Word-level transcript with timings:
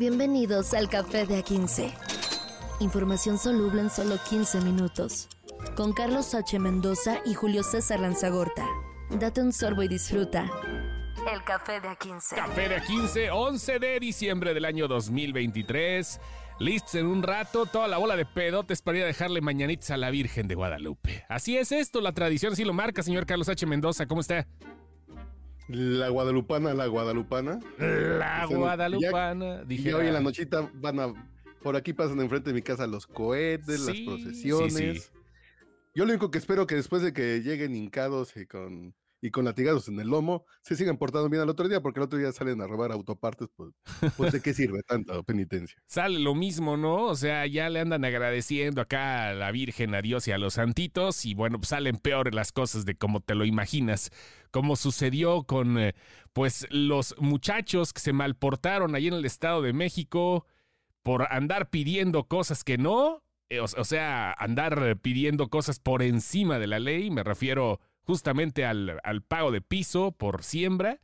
Bienvenidos 0.00 0.72
al 0.72 0.88
Café 0.88 1.26
de 1.26 1.44
A15. 1.44 1.92
Información 2.80 3.36
soluble 3.36 3.82
en 3.82 3.90
solo 3.90 4.16
15 4.30 4.62
minutos. 4.62 5.28
Con 5.76 5.92
Carlos 5.92 6.34
H. 6.34 6.58
Mendoza 6.58 7.18
y 7.26 7.34
Julio 7.34 7.62
César 7.62 8.00
Lanzagorta. 8.00 8.66
Date 9.10 9.42
un 9.42 9.52
sorbo 9.52 9.82
y 9.82 9.88
disfruta. 9.88 10.50
El 11.30 11.44
Café 11.44 11.82
de 11.82 11.88
A15. 11.88 12.34
Café 12.34 12.70
de 12.70 12.80
A15, 12.80 13.28
11 13.30 13.78
de 13.78 14.00
diciembre 14.00 14.54
del 14.54 14.64
año 14.64 14.88
2023. 14.88 16.18
Listos 16.60 16.94
en 16.94 17.04
un 17.04 17.22
rato, 17.22 17.66
toda 17.66 17.86
la 17.86 17.98
bola 17.98 18.16
de 18.16 18.24
pedotes 18.24 18.80
para 18.80 18.96
ir 18.96 19.04
a 19.04 19.08
dejarle 19.08 19.42
mañanitas 19.42 19.90
a 19.90 19.98
la 19.98 20.08
Virgen 20.08 20.48
de 20.48 20.54
Guadalupe. 20.54 21.26
Así 21.28 21.58
es 21.58 21.72
esto, 21.72 22.00
la 22.00 22.12
tradición 22.12 22.54
así 22.54 22.64
lo 22.64 22.72
marca, 22.72 23.02
señor 23.02 23.26
Carlos 23.26 23.50
H. 23.50 23.66
Mendoza. 23.66 24.06
¿Cómo 24.06 24.22
está? 24.22 24.46
La 25.70 26.08
guadalupana, 26.08 26.74
la 26.74 26.86
guadalupana. 26.86 27.60
La 27.78 28.42
Dicen, 28.42 28.58
guadalupana. 28.58 29.62
Y 29.64 29.66
Dije, 29.66 29.94
hoy 29.94 30.06
en 30.08 30.14
la 30.14 30.20
nochita 30.20 30.70
van 30.74 31.00
a. 31.00 31.30
Por 31.62 31.76
aquí 31.76 31.92
pasan 31.92 32.20
enfrente 32.20 32.50
de 32.50 32.54
mi 32.54 32.62
casa 32.62 32.86
los 32.86 33.06
cohetes, 33.06 33.80
las 33.80 33.96
procesiones. 33.98 34.74
sí, 34.74 34.98
sí. 34.98 35.08
Yo 35.94 36.04
lo 36.04 36.12
único 36.12 36.30
que 36.30 36.38
espero 36.38 36.66
que 36.66 36.76
después 36.76 37.02
de 37.02 37.12
que 37.12 37.42
lleguen 37.42 37.74
hincados 37.74 38.36
y 38.36 38.46
con, 38.46 38.94
y 39.20 39.30
con 39.30 39.44
latigados 39.44 39.88
en 39.88 40.00
el 40.00 40.08
lomo, 40.08 40.44
se 40.62 40.76
sigan 40.76 40.96
portando 40.96 41.28
bien 41.28 41.42
al 41.42 41.48
otro 41.50 41.68
día, 41.68 41.80
porque 41.80 42.00
el 42.00 42.04
otro 42.04 42.18
día 42.18 42.32
salen 42.32 42.60
a 42.62 42.66
robar 42.66 42.92
autopartes, 42.92 43.48
pues, 43.54 43.72
pues 44.16 44.32
¿de 44.32 44.40
qué 44.40 44.54
sirve 44.54 44.82
tanta 44.82 45.22
penitencia? 45.22 45.76
sale 45.86 46.18
lo 46.18 46.34
mismo, 46.34 46.76
¿no? 46.76 47.04
O 47.04 47.14
sea, 47.14 47.46
ya 47.46 47.68
le 47.68 47.80
andan 47.80 48.04
agradeciendo 48.04 48.80
acá 48.80 49.28
a 49.28 49.34
la 49.34 49.50
Virgen, 49.50 49.94
a 49.94 50.02
Dios 50.02 50.26
y 50.28 50.32
a 50.32 50.38
los 50.38 50.54
santitos, 50.54 51.26
y 51.26 51.34
bueno, 51.34 51.60
salen 51.62 51.96
peores 51.96 52.34
las 52.34 52.52
cosas 52.52 52.84
de 52.84 52.96
como 52.96 53.20
te 53.20 53.34
lo 53.34 53.44
imaginas, 53.44 54.10
como 54.50 54.76
sucedió 54.76 55.44
con, 55.44 55.78
eh, 55.78 55.94
pues, 56.32 56.66
los 56.70 57.14
muchachos 57.18 57.92
que 57.92 58.00
se 58.00 58.12
malportaron 58.12 58.94
ahí 58.94 59.08
en 59.08 59.14
el 59.14 59.24
Estado 59.24 59.60
de 59.62 59.72
México 59.72 60.46
por 61.02 61.32
andar 61.32 61.70
pidiendo 61.70 62.24
cosas 62.24 62.64
que 62.64 62.78
no, 62.78 63.22
eh, 63.50 63.60
o, 63.60 63.64
o 63.64 63.84
sea, 63.84 64.32
andar 64.32 64.82
eh, 64.82 64.96
pidiendo 64.96 65.48
cosas 65.50 65.78
por 65.78 66.02
encima 66.02 66.58
de 66.58 66.66
la 66.66 66.78
ley, 66.78 67.10
me 67.10 67.22
refiero 67.22 67.80
justamente 68.02 68.64
al, 68.64 68.98
al 69.04 69.22
pago 69.22 69.50
de 69.50 69.60
piso 69.60 70.12
por 70.12 70.42
siembra 70.44 71.00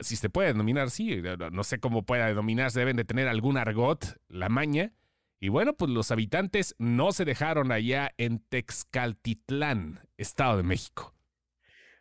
si 0.00 0.16
se 0.16 0.28
puede 0.28 0.48
denominar 0.48 0.88
así, 0.88 1.22
no- 1.22 1.50
no 1.50 1.62
sé 1.64 1.78
cómo 1.78 2.04
pueda 2.04 2.26
denominarse, 2.26 2.80
deben 2.80 2.96
de 2.96 3.04
tener 3.04 3.28
algún 3.28 3.56
argot, 3.56 4.18
la 4.28 4.48
maña. 4.48 4.92
Y 5.38 5.50
bueno, 5.50 5.74
pues 5.76 5.88
los 5.90 6.10
habitantes 6.10 6.74
no 6.78 7.12
se 7.12 7.24
dejaron 7.24 7.70
allá 7.70 8.12
en 8.18 8.40
Texcaltitlán, 9.04 10.00
Estado 10.16 10.56
de 10.56 10.62
México. 10.62 11.14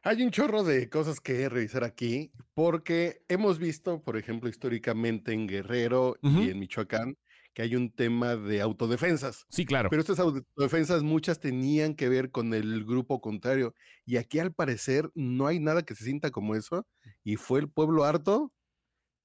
Hay 0.02 0.22
un 0.24 0.32
chorro 0.32 0.64
de 0.64 0.90
cosas 0.90 1.20
que 1.22 1.48
revisar 1.50 1.84
aquí, 1.84 2.32
porque 2.54 3.22
hemos 3.30 3.58
visto, 3.60 4.02
por 4.02 4.18
ejemplo, 4.18 4.50
históricamente 4.50 5.32
en 5.34 5.48
Guerrero 5.48 6.18
y 6.22 6.50
en 6.50 6.60
Michoacán, 6.60 7.16
que 7.54 7.62
hay 7.62 7.76
un 7.76 7.92
tema 7.92 8.36
de 8.36 8.62
autodefensas. 8.62 9.46
Sí, 9.50 9.66
claro. 9.66 9.90
Pero 9.90 10.02
estas 10.02 10.20
autodefensas 10.20 11.04
muchas 11.04 11.40
tenían 11.40 11.96
que 11.96 12.10
ver 12.10 12.32
con 12.32 12.54
el 12.54 12.84
grupo 12.84 13.22
contrario. 13.22 13.76
Y 14.06 14.18
aquí 14.18 14.40
al 14.40 14.54
parecer 14.54 15.10
no 15.16 15.48
hay 15.48 15.60
nada 15.60 15.84
que 15.84 15.96
se 15.96 16.04
sienta 16.04 16.32
como 16.32 16.56
eso. 16.56 16.88
Y 17.24 17.36
fue 17.36 17.60
el 17.60 17.70
pueblo 17.70 18.04
harto 18.04 18.52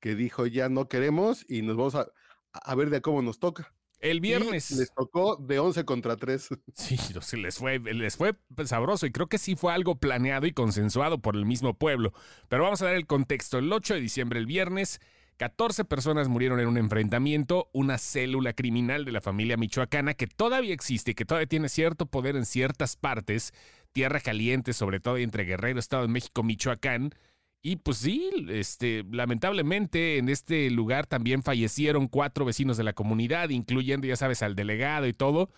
que 0.01 0.15
dijo 0.15 0.47
ya 0.47 0.69
no 0.69 0.89
queremos 0.89 1.45
y 1.49 1.63
nos 1.63 1.77
vamos 1.77 1.95
a, 1.95 2.07
a 2.53 2.75
ver 2.75 2.91
de 2.91 3.01
cómo 3.01 3.23
nos 3.23 3.39
toca. 3.39 3.75
El 4.01 4.19
Y 4.19 4.21
viernes. 4.21 4.71
les 4.71 4.95
tocó 4.95 5.37
de 5.37 5.59
11 5.59 5.85
contra 5.85 6.17
3. 6.17 6.49
Sí, 6.75 6.97
no, 7.15 7.21
sí, 7.21 7.37
les 7.37 7.59
fue, 7.59 7.81
les 7.81 8.17
fue 8.17 8.37
sabroso 8.65 9.07
y 9.07 9.11
creo 9.11 9.27
que 9.29 9.39
sí 9.39 9.57
fue 9.57 9.73
algo 9.73 9.97
planeado 9.99 10.47
y 10.47 10.53
consensuado 10.53 11.21
por 11.21 11.35
el 11.35 11.45
mismo 11.47 11.75
pueblo. 11.77 12.13
Pero 12.49 12.63
vamos 12.63 12.81
a 12.83 12.87
dar 12.87 12.95
el 12.95 13.07
contexto. 13.07 13.59
El 13.59 13.73
8 13.73 13.95
de 13.95 14.01
diciembre, 14.01 14.39
el 14.39 14.47
viernes, 14.47 15.01
14 15.39 15.85
personas 15.85 16.29
murieron 16.29 16.61
en 16.61 16.69
un 16.69 16.77
enfrentamiento, 16.77 17.71
una 17.73 17.97
célula 17.97 18.53
criminal 18.53 19.05
de 19.05 19.13
la 19.13 19.21
familia 19.21 19.57
michoacana 19.57 20.15
que 20.15 20.27
todavía 20.27 20.75
existe 20.75 21.13
y 21.13 21.15
que 21.15 21.25
todavía 21.25 21.47
tiene 21.47 21.69
cierto 21.69 22.07
poder 22.07 22.37
en 22.37 22.45
ciertas 22.45 22.97
partes, 22.97 23.55
tierra 23.93 24.21
caliente, 24.21 24.73
sobre 24.73 25.01
todo 25.01 25.17
entre 25.17 25.45
Guerrero, 25.45 25.79
Estado 25.79 26.03
de 26.03 26.09
México, 26.09 26.43
Michoacán. 26.43 27.15
Y 27.63 27.77
pues 27.77 27.99
sí, 27.99 28.31
este, 28.51 29.05
lamentablemente 29.11 30.19
en 30.19 30.29
este 30.29 30.71
lugar 30.71 31.07
también 31.07 31.43
fallecieron 31.43 32.09
cuatro 32.09 32.45
vecinos 32.45 32.77
de 32.77 32.85
la 32.85 32.93
comunidad, 32.93 33.49
incluyendo, 33.49 34.07
ya 34.07 34.17
sabes, 34.17 34.43
al 34.43 34.55
delegado 34.55 35.07
y 35.07 35.13
todo 35.13 35.51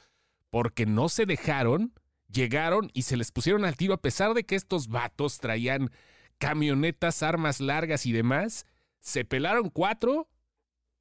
porque 0.50 0.84
no 0.84 1.08
se 1.08 1.26
dejaron, 1.26 1.92
llegaron 2.30 2.90
y 2.92 3.02
se 3.02 3.16
les 3.16 3.32
pusieron 3.32 3.64
al 3.64 3.76
tiro 3.76 3.94
a 3.94 4.02
pesar 4.02 4.34
de 4.34 4.44
que 4.44 4.56
estos 4.56 4.88
vatos 4.88 5.38
traían 5.38 5.90
camionetas, 6.38 7.22
armas 7.22 7.60
largas 7.60 8.04
y 8.06 8.12
demás. 8.12 8.66
Se 9.00 9.24
pelaron 9.24 9.70
cuatro 9.70 10.28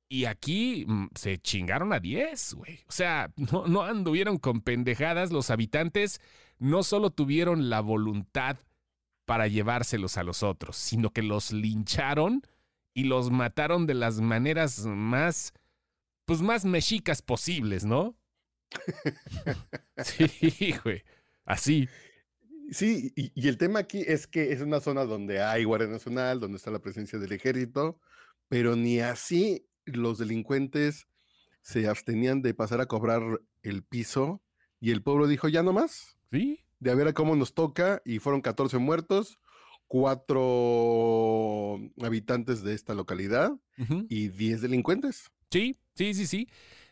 y 0.08 0.26
aquí 0.26 0.86
mm, 0.88 1.08
se 1.16 1.38
chingaron 1.38 1.94
a 1.94 2.00
diez, 2.00 2.54
güey. 2.54 2.80
O 2.88 2.92
sea, 2.92 3.32
no, 3.36 3.68
no 3.68 3.84
anduvieron 3.84 4.38
con 4.38 4.62
pendejadas. 4.62 5.32
Los 5.32 5.50
habitantes 5.50 6.20
no 6.58 6.84
solo 6.84 7.12
tuvieron 7.12 7.70
la 7.70 7.82
voluntad 7.82 8.58
para 9.26 9.48
llevárselos 9.48 10.18
a 10.18 10.24
los 10.24 10.42
otros, 10.42 10.76
sino 10.76 11.12
que 11.12 11.22
los 11.22 11.52
lincharon 11.52 12.42
y 12.96 13.04
los 13.04 13.30
mataron 13.30 13.86
de 13.86 13.94
las 13.94 14.20
maneras 14.20 14.86
más, 14.86 15.54
pues 16.26 16.42
más 16.42 16.66
mexicas 16.66 17.22
posibles, 17.22 17.86
¿no? 17.86 18.16
Sí, 20.04 20.74
güey. 20.84 21.04
Así. 21.46 21.88
Sí, 22.72 23.12
y, 23.16 23.32
y 23.36 23.48
el 23.48 23.58
tema 23.58 23.80
aquí 23.80 24.04
es 24.06 24.28
que 24.28 24.52
es 24.52 24.62
una 24.62 24.80
zona 24.80 25.06
donde 25.06 25.42
hay 25.42 25.64
Guardia 25.64 25.88
Nacional, 25.88 26.40
donde 26.40 26.58
está 26.58 26.72
la 26.72 26.80
presencia 26.82 27.18
del 27.20 27.32
ejército, 27.32 28.00
pero 28.48 28.76
ni 28.76 29.00
así 29.00 29.66
los 29.86 30.18
delincuentes 30.18 31.08
se 31.62 31.88
abstenían 31.88 32.42
de 32.42 32.54
pasar 32.54 32.80
a 32.82 32.86
cobrar 32.88 33.22
el 33.64 33.84
piso 33.84 34.42
y 34.80 34.92
el 34.92 35.02
pueblo 35.04 35.28
dijo 35.28 35.48
ya 35.50 35.64
no 35.64 35.74
más, 35.74 36.16
Sí. 36.32 36.60
de 36.80 36.92
a 36.92 36.96
ver 36.96 37.08
a 37.08 37.14
cómo 37.14 37.36
nos 37.36 37.54
toca 37.54 38.02
y 38.06 38.20
fueron 38.20 38.42
14 38.42 38.78
muertos, 38.78 39.40
cuatro 39.88 41.80
habitantes 42.02 42.64
de 42.64 42.74
esta 42.74 42.94
localidad 42.94 43.52
y 44.10 44.28
10 44.30 44.62
delincuentes. 44.62 45.32
Sí, 45.52 45.78
sí, 45.96 46.14
sí, 46.14 46.28
sí. 46.28 46.48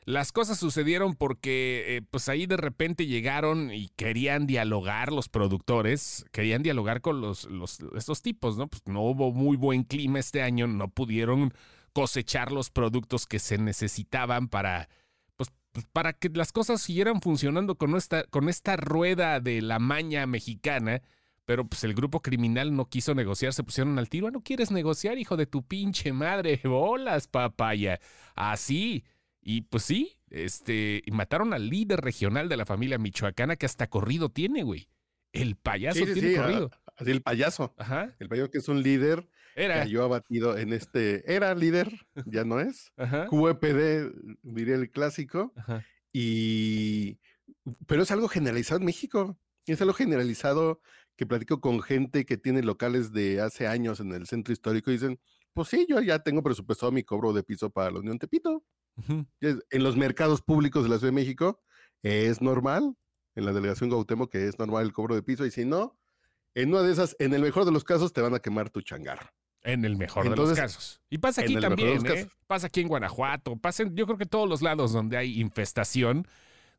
Las 0.08 0.32
cosas 0.32 0.58
sucedieron 0.58 1.16
porque 1.16 1.84
eh, 1.98 2.02
pues 2.10 2.30
ahí 2.30 2.46
de 2.46 2.56
repente 2.56 3.08
llegaron 3.08 3.74
y 3.74 3.90
querían 3.98 4.48
dialogar 4.48 5.12
los 5.12 5.28
productores, 5.28 6.26
querían 6.32 6.64
dialogar 6.64 7.02
con 7.02 7.20
los, 7.20 7.44
los 7.52 7.80
estos 7.94 8.22
tipos, 8.22 8.56
¿no? 8.58 8.68
Pues 8.70 8.84
no 8.86 9.02
hubo 9.02 9.34
muy 9.34 9.58
buen 9.58 9.84
clima 9.84 10.20
este 10.20 10.42
año, 10.42 10.66
no 10.66 10.88
pudieron 10.88 11.54
cosechar 11.92 12.54
los 12.54 12.70
productos 12.70 13.26
que 13.26 13.38
se 13.38 13.58
necesitaban 13.58 14.48
para 14.48 14.88
pues, 15.36 15.50
para 15.92 16.14
que 16.14 16.30
las 16.30 16.54
cosas 16.54 16.82
siguieran 16.82 17.20
funcionando 17.20 17.76
con 17.76 17.94
esta 17.98 18.24
con 18.24 18.48
esta 18.48 18.78
rueda 18.78 19.42
de 19.42 19.62
la 19.62 19.78
maña 19.78 20.26
mexicana. 20.26 21.02
Pero 21.44 21.68
pues 21.68 21.84
el 21.84 21.94
grupo 21.94 22.22
criminal 22.22 22.74
no 22.74 22.86
quiso 22.86 23.14
negociar, 23.14 23.52
se 23.52 23.64
pusieron 23.66 24.00
al 24.00 24.08
tiro. 24.08 24.28
"Ah, 24.28 24.32
¿No 24.32 24.42
quieres 24.42 24.72
negociar, 24.72 25.18
hijo 25.18 25.36
de 25.36 25.48
tu 25.48 25.64
pinche 25.64 26.14
madre? 26.14 26.62
Bolas, 26.64 27.28
papaya. 27.28 28.00
Así. 28.36 29.04
Y 29.50 29.62
pues 29.62 29.84
sí, 29.84 30.18
este, 30.30 31.02
y 31.06 31.12
mataron 31.12 31.54
al 31.54 31.70
líder 31.70 32.02
regional 32.02 32.50
de 32.50 32.58
la 32.58 32.66
familia 32.66 32.98
michoacana 32.98 33.56
que 33.56 33.66
hasta 33.66 33.88
corrido 33.88 34.28
tiene, 34.28 34.64
güey. 34.64 34.90
El 35.32 35.56
payaso 35.56 36.00
Sí, 36.00 36.06
sí, 36.08 36.14
tiene 36.16 36.30
sí, 36.32 36.36
corrido. 36.36 36.72
así 36.98 37.12
el 37.12 37.22
payaso. 37.22 37.74
Ajá. 37.78 38.14
El 38.20 38.28
payaso 38.28 38.52
que 38.52 38.58
es 38.58 38.68
un 38.68 38.84
líder, 38.84 39.30
Era. 39.56 39.76
cayó 39.76 40.04
abatido 40.04 40.58
en 40.58 40.74
este, 40.74 41.34
era 41.34 41.56
líder, 41.56 41.90
ya 42.26 42.44
no 42.44 42.60
es. 42.60 42.92
Ajá. 42.98 43.28
QEPD, 43.30 44.12
diría 44.44 44.76
el 44.76 44.92
clásico, 44.92 45.54
Ajá. 45.56 45.86
y 46.12 47.18
pero 47.86 48.04
es 48.04 48.12
algo 48.12 48.28
generalizado 48.28 48.82
en 48.82 48.86
México. 48.86 49.40
Es 49.66 49.80
algo 49.82 49.94
generalizado 49.94 50.82
que 51.16 51.26
platico 51.26 51.62
con 51.62 51.82
gente 51.82 52.26
que 52.26 52.36
tiene 52.36 52.64
locales 52.64 53.14
de 53.14 53.40
hace 53.40 53.66
años 53.68 54.02
en 54.02 54.12
el 54.12 54.28
centro 54.28 54.52
histórico 54.52 54.92
y 54.92 54.96
dicen, 54.96 55.20
pues 55.54 55.70
sí, 55.70 55.86
yo 55.90 56.02
ya 56.02 56.20
tengo 56.20 56.44
presupuestado 56.44 56.92
mi 56.92 57.04
cobro 57.04 57.32
de 57.32 57.44
piso 57.44 57.70
para 57.70 57.92
la 57.92 58.00
Unión 58.00 58.20
Tepito. 58.20 58.66
Es- 59.40 59.64
En 59.70 59.84
los 59.84 59.96
mercados 59.96 60.42
públicos 60.42 60.84
de 60.84 60.90
la 60.90 60.98
Ciudad 60.98 61.12
de 61.14 61.16
México 61.16 61.62
es 62.04 62.42
normal, 62.42 62.96
en 63.36 63.46
la 63.46 63.54
delegación 63.54 63.90
Gautemo 63.90 64.30
que 64.30 64.48
es 64.48 64.58
normal 64.60 64.86
el 64.86 64.94
cobro 64.94 65.16
de 65.16 65.24
piso 65.24 65.46
y 65.46 65.52
si 65.52 65.66
no, 65.66 65.98
en 66.56 66.70
una 66.70 66.82
de 66.82 66.92
esas, 66.92 67.16
en 67.20 67.34
el 67.34 67.42
mejor 67.42 67.66
de 67.66 67.72
los 67.72 67.84
casos, 67.84 68.14
te 68.14 68.22
van 68.22 68.34
a 68.34 68.40
quemar 68.40 68.70
tu 68.70 68.82
changarro. 68.82 69.30
En 69.64 69.84
el 69.86 69.98
mejor 69.98 70.30
de 70.30 70.36
los 70.36 70.54
casos. 70.54 71.02
Y 71.10 71.18
pasa 71.18 71.42
aquí 71.42 71.54
también, 71.60 72.06
¿eh? 72.08 72.28
Pasa 72.48 72.68
aquí 72.68 72.80
en 72.82 72.88
Guanajuato. 72.88 73.58
Pasa 73.58 73.84
en, 73.84 73.96
yo 73.96 74.06
creo 74.06 74.18
que 74.18 74.26
todos 74.26 74.48
los 74.48 74.62
lados 74.62 74.94
donde 74.94 75.18
hay 75.18 75.40
infestación 75.42 76.28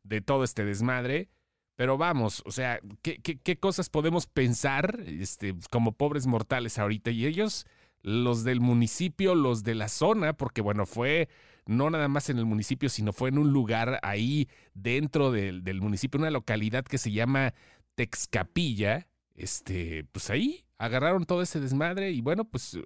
de 0.03 0.21
todo 0.21 0.43
este 0.43 0.65
desmadre. 0.65 1.29
Pero 1.75 1.97
vamos, 1.97 2.41
o 2.45 2.51
sea, 2.51 2.79
¿qué, 3.01 3.19
qué, 3.21 3.37
qué 3.37 3.57
cosas 3.57 3.89
podemos 3.89 4.27
pensar 4.27 4.99
este, 5.07 5.55
como 5.71 5.93
pobres 5.93 6.27
mortales 6.27 6.77
ahorita? 6.77 7.11
Y 7.11 7.25
ellos, 7.25 7.65
los 8.01 8.43
del 8.43 8.61
municipio, 8.61 9.35
los 9.35 9.63
de 9.63 9.75
la 9.75 9.89
zona, 9.89 10.33
porque 10.33 10.61
bueno, 10.61 10.85
fue 10.85 11.29
no 11.65 11.89
nada 11.89 12.07
más 12.07 12.29
en 12.29 12.39
el 12.39 12.45
municipio, 12.45 12.89
sino 12.89 13.13
fue 13.13 13.29
en 13.29 13.37
un 13.37 13.51
lugar 13.51 13.99
ahí 14.01 14.49
dentro 14.73 15.31
del, 15.31 15.81
municipio, 15.81 16.19
una 16.19 16.31
localidad 16.31 16.83
que 16.83 16.97
se 16.97 17.11
llama 17.11 17.53
Texcapilla. 17.95 19.07
Este, 19.35 20.03
pues 20.11 20.29
ahí, 20.31 20.65
agarraron 20.79 21.25
todo 21.25 21.41
ese 21.41 21.59
desmadre 21.59 22.11
y 22.11 22.21
bueno, 22.21 22.45
pues 22.45 22.79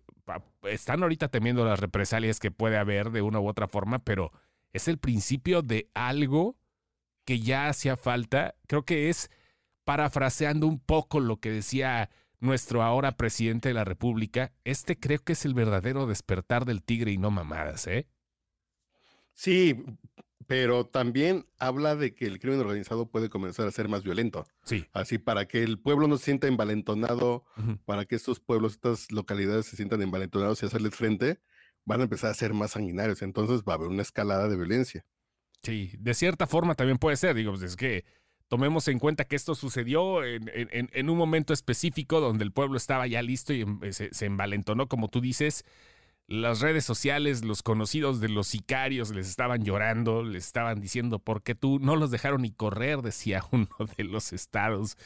están 0.63 1.01
ahorita 1.01 1.29
temiendo 1.29 1.65
las 1.65 1.79
represalias 1.79 2.39
que 2.39 2.51
puede 2.51 2.77
haber 2.77 3.11
de 3.11 3.21
una 3.21 3.39
u 3.39 3.47
otra 3.47 3.67
forma, 3.67 3.99
pero 3.99 4.31
es 4.73 4.87
el 4.87 4.97
principio 4.97 5.61
de 5.61 5.89
algo 5.93 6.57
que 7.25 7.39
ya 7.39 7.69
hacía 7.69 7.95
falta. 7.95 8.55
Creo 8.67 8.83
que 8.83 9.09
es 9.09 9.31
parafraseando 9.85 10.67
un 10.67 10.79
poco 10.79 11.19
lo 11.19 11.37
que 11.37 11.51
decía 11.51 12.09
nuestro 12.43 12.83
ahora 12.83 13.13
presidente 13.13 13.69
de 13.69 13.73
la 13.73 13.85
República, 13.85 14.51
este 14.63 14.99
creo 14.99 15.19
que 15.19 15.33
es 15.33 15.45
el 15.45 15.53
verdadero 15.53 16.05
despertar 16.05 16.65
del 16.65 16.83
tigre 16.83 17.11
y 17.11 17.17
no 17.17 17.31
mamadas, 17.31 17.87
¿eh? 17.87 18.07
Sí, 19.31 19.83
pero 20.45 20.85
también 20.85 21.47
habla 21.57 21.95
de 21.95 22.13
que 22.13 22.25
el 22.25 22.39
crimen 22.39 22.59
organizado 22.59 23.09
puede 23.09 23.29
comenzar 23.29 23.67
a 23.67 23.71
ser 23.71 23.87
más 23.87 24.03
violento. 24.03 24.45
Sí. 24.63 24.85
Así 24.91 25.17
para 25.17 25.47
que 25.47 25.63
el 25.63 25.79
pueblo 25.79 26.07
no 26.07 26.17
se 26.17 26.25
sienta 26.25 26.47
envalentonado, 26.47 27.45
para 27.85 28.05
que 28.05 28.15
estos 28.15 28.39
pueblos, 28.39 28.73
estas 28.73 29.11
localidades 29.11 29.65
se 29.65 29.77
sientan 29.77 30.01
envalentonados 30.01 30.61
y 30.61 30.65
hacerles 30.65 30.95
frente, 30.95 31.39
van 31.85 32.01
a 32.01 32.03
empezar 32.03 32.29
a 32.29 32.35
ser 32.35 32.53
más 32.53 32.71
sanguinarios. 32.71 33.21
Entonces 33.21 33.63
va 33.67 33.73
a 33.73 33.75
haber 33.77 33.87
una 33.87 34.01
escalada 34.01 34.49
de 34.49 34.57
violencia. 34.57 35.05
Sí, 35.63 35.93
de 35.97 36.13
cierta 36.13 36.45
forma 36.45 36.75
también 36.75 36.97
puede 36.97 37.15
ser. 37.15 37.35
Digo, 37.35 37.51
pues 37.53 37.63
es 37.63 37.75
que 37.77 38.03
tomemos 38.53 38.87
en 38.87 38.99
cuenta 38.99 39.25
que 39.25 39.35
esto 39.35 39.55
sucedió 39.55 40.23
en, 40.23 41.09
un 41.09 41.17
momento 41.17 41.53
específico 41.53 42.19
donde 42.19 42.43
el 42.43 42.51
pueblo 42.51 42.77
estaba 42.77 43.07
ya 43.07 43.23
listo 43.23 43.51
y 43.51 43.61
em, 43.61 43.79
se, 43.91 44.13
se 44.13 44.27
envalentonó, 44.27 44.87
como 44.87 45.07
tú 45.07 45.21
dices 45.21 45.65
las 46.27 46.61
redes 46.61 46.85
sociales, 46.85 47.43
los 47.43 47.63
conocidos 47.63 48.19
de 48.19 48.29
los 48.29 48.45
sicarios 48.45 49.09
les 49.09 49.27
estaban 49.27 49.63
llorando, 49.63 50.21
les 50.21 50.45
estaban 50.45 50.79
diciendo, 50.79 51.17
¿por 51.17 51.41
qué 51.41 51.55
tú 51.55 51.79
no 51.79 51.95
los 51.95 52.11
dejaron 52.11 52.43
ni 52.43 52.51
correr? 52.51 53.01
Decía 53.01 53.43
uno 53.51 53.69
de 53.97 54.03
los 54.03 54.33
estados. 54.33 54.97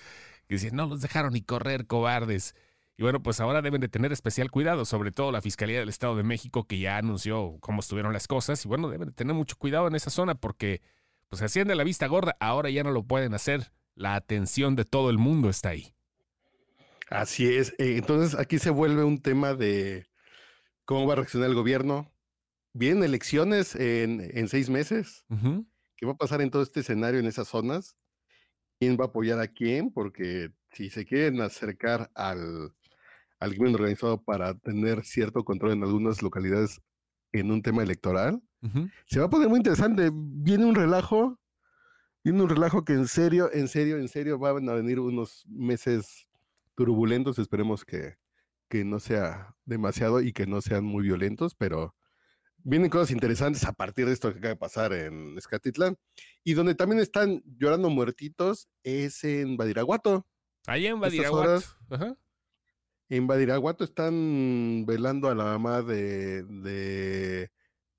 Que 0.49 0.55
decía, 0.55 0.71
no 0.73 0.85
los 0.87 0.99
dejaron 0.99 1.31
ni 1.31 1.41
correr, 1.41 1.87
cobardes. 1.87 2.53
Y 2.97 3.03
bueno, 3.03 3.23
pues 3.23 3.39
ahora 3.39 3.61
deben 3.61 3.79
de 3.79 3.87
tener 3.87 4.11
especial 4.11 4.51
cuidado, 4.51 4.83
sobre 4.83 5.13
todo 5.13 5.31
la 5.31 5.41
Fiscalía 5.41 5.79
del 5.79 5.87
Estado 5.87 6.17
de 6.17 6.23
México, 6.23 6.65
que 6.65 6.79
ya 6.79 6.97
anunció 6.97 7.55
cómo 7.61 7.79
estuvieron 7.79 8.11
las 8.11 8.27
cosas. 8.27 8.65
Y 8.65 8.67
bueno, 8.67 8.89
deben 8.89 9.07
de 9.07 9.13
tener 9.13 9.33
mucho 9.33 9.55
cuidado 9.55 9.87
en 9.87 9.95
esa 9.95 10.09
zona 10.09 10.35
porque, 10.35 10.81
pues 11.29 11.41
hacían 11.41 11.67
de 11.67 11.75
la 11.75 11.83
vista 11.83 12.07
gorda, 12.07 12.35
ahora 12.39 12.69
ya 12.69 12.83
no 12.83 12.91
lo 12.91 13.03
pueden 13.03 13.33
hacer. 13.33 13.71
La 13.95 14.15
atención 14.15 14.75
de 14.75 14.85
todo 14.85 15.09
el 15.09 15.17
mundo 15.17 15.49
está 15.49 15.69
ahí. 15.69 15.93
Así 17.09 17.47
es. 17.47 17.69
Eh, 17.79 17.97
entonces 17.97 18.39
aquí 18.39 18.59
se 18.59 18.69
vuelve 18.69 19.03
un 19.03 19.21
tema 19.21 19.53
de 19.53 20.07
¿Cómo 20.87 21.05
va 21.05 21.13
a 21.13 21.15
reaccionar 21.17 21.49
el 21.49 21.55
gobierno? 21.55 22.09
Vienen 22.71 23.03
elecciones 23.03 23.75
en, 23.75 24.47
seis 24.47 24.69
meses. 24.69 25.25
¿Qué 25.97 26.05
va 26.05 26.13
a 26.13 26.17
pasar 26.17 26.41
en 26.41 26.49
todo 26.49 26.61
este 26.61 26.79
escenario 26.79 27.19
en 27.19 27.25
esas 27.25 27.49
zonas? 27.49 27.97
¿Quién 28.79 28.97
va 28.97 29.03
a 29.03 29.07
apoyar 29.07 29.41
a 29.41 29.49
quién? 29.49 29.91
Porque 29.91 30.53
si 30.71 30.89
se 30.89 31.05
quieren 31.05 31.41
acercar 31.41 32.09
al, 32.15 32.73
al 33.41 33.49
crimen 33.49 33.75
organizado 33.75 34.23
para 34.23 34.57
tener 34.59 35.03
cierto 35.03 35.43
control 35.43 35.73
en 35.73 35.83
algunas 35.83 36.21
localidades 36.21 36.79
en 37.33 37.51
un 37.51 37.61
tema 37.61 37.83
electoral, 37.83 38.41
se 39.05 39.19
va 39.19 39.25
a 39.25 39.29
poner 39.29 39.47
muy 39.49 39.57
interesante. 39.57 40.09
Viene 40.13 40.65
un 40.65 40.75
relajo, 40.75 41.39
viene 42.23 42.41
un 42.41 42.49
relajo 42.49 42.83
que 42.83 42.93
en 42.93 43.07
serio, 43.07 43.49
en 43.53 43.67
serio, 43.67 43.97
en 43.97 44.07
serio 44.07 44.37
van 44.39 44.67
a 44.69 44.73
venir 44.73 44.99
unos 44.99 45.45
meses 45.47 46.27
turbulentos. 46.75 47.39
Esperemos 47.39 47.85
que, 47.85 48.15
que 48.69 48.83
no 48.83 48.99
sea 48.99 49.55
demasiado 49.65 50.21
y 50.21 50.33
que 50.33 50.47
no 50.47 50.61
sean 50.61 50.83
muy 50.83 51.03
violentos, 51.03 51.55
pero 51.55 51.95
vienen 52.67 52.89
cosas 52.89 53.11
interesantes 53.11 53.63
a 53.65 53.71
partir 53.71 54.05
de 54.05 54.13
esto 54.13 54.31
que 54.31 54.39
acaba 54.39 54.53
de 54.53 54.59
pasar 54.59 54.93
en 54.93 55.37
Escatitlán. 55.37 55.97
Y 56.43 56.53
donde 56.53 56.75
también 56.75 56.99
están 56.99 57.41
llorando 57.45 57.89
muertitos 57.89 58.67
es 58.83 59.23
en 59.23 59.55
Badiraguato. 59.55 60.27
Ahí 60.65 60.87
en 60.87 60.99
Badiraguato. 60.99 61.63
En 63.09 63.25
Badiraguato 63.25 63.85
están 63.85 64.85
velando 64.85 65.29
a 65.29 65.35
la 65.35 65.45
mamá 65.45 65.81
de, 65.81 66.43
de, 66.43 67.51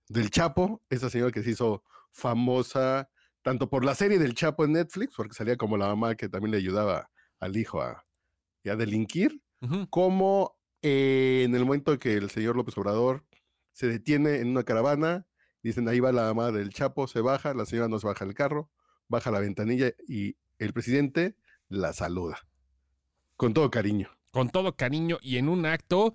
del 0.09 0.31
Chapo, 0.31 0.83
esa 0.89 1.11
señora 1.11 1.33
que 1.33 1.43
se 1.43 1.51
hizo 1.51 1.83
famosa 2.11 3.09
tanto 3.43 3.71
por 3.71 3.85
la 3.85 3.95
serie 3.95 4.19
del 4.19 4.35
Chapo 4.35 4.65
en 4.65 4.73
Netflix, 4.73 5.15
porque 5.17 5.35
salía 5.35 5.57
como 5.57 5.77
la 5.77 5.87
mamá 5.87 6.17
que 6.17 6.29
también 6.29 6.51
le 6.51 6.59
ayudaba 6.59 7.11
al 7.39 7.57
hijo 7.57 7.81
a, 7.81 8.05
a 8.65 8.77
delinquir, 8.77 9.41
como 9.91 10.59
en 10.83 11.55
el 11.55 11.65
momento 11.65 11.99
que 11.99 12.15
el 12.15 12.31
señor 12.31 12.57
López 12.57 12.77
Obrador 12.79 13.25
se 13.73 13.87
detiene 13.87 14.41
en 14.41 14.49
una 14.49 14.65
caravana, 14.65 15.27
dicen 15.63 15.89
ahí 15.89 16.01
va 16.01 16.13
la 16.13 16.33
mamá 16.35 16.53
del 16.53 16.71
Chapo, 16.71 17.07
se 17.07 17.21
baja, 17.21 17.55
la 17.55 17.65
señora 17.65 17.89
nos 17.89 18.05
baja 18.05 18.25
el 18.25 18.35
carro, 18.35 18.71
baja 19.09 19.31
la 19.31 19.41
ventanilla 19.41 19.93
y 20.07 20.37
el 20.59 20.73
presidente 20.73 21.37
la 21.69 21.93
saluda. 21.93 22.39
Con 23.37 23.55
todo 23.55 23.71
cariño. 23.71 24.11
Con 24.31 24.51
todo 24.51 24.77
cariño 24.77 25.19
y 25.23 25.39
en 25.39 25.49
un 25.49 25.65
acto, 25.65 26.15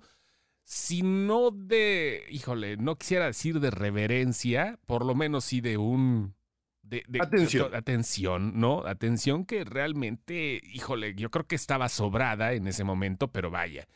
si 0.64 1.02
no 1.02 1.50
de, 1.50 2.24
híjole, 2.30 2.76
no 2.76 2.96
quisiera 2.96 3.26
decir 3.26 3.60
de 3.60 3.70
reverencia, 3.70 4.78
por 4.86 5.04
lo 5.04 5.14
menos 5.14 5.44
sí 5.44 5.60
de 5.60 5.76
un... 5.76 6.34
De, 6.82 7.02
atención. 7.18 7.74
atención, 7.74 8.60
¿no? 8.60 8.86
Atención 8.86 9.46
que 9.46 9.64
realmente, 9.64 10.60
híjole, 10.64 11.14
yo 11.14 11.30
creo 11.30 11.46
que 11.46 11.54
estaba 11.54 11.88
sobrada 11.88 12.52
en 12.52 12.66
ese 12.66 12.84
momento, 12.84 13.32
pero 13.32 13.50
vaya 13.50 13.88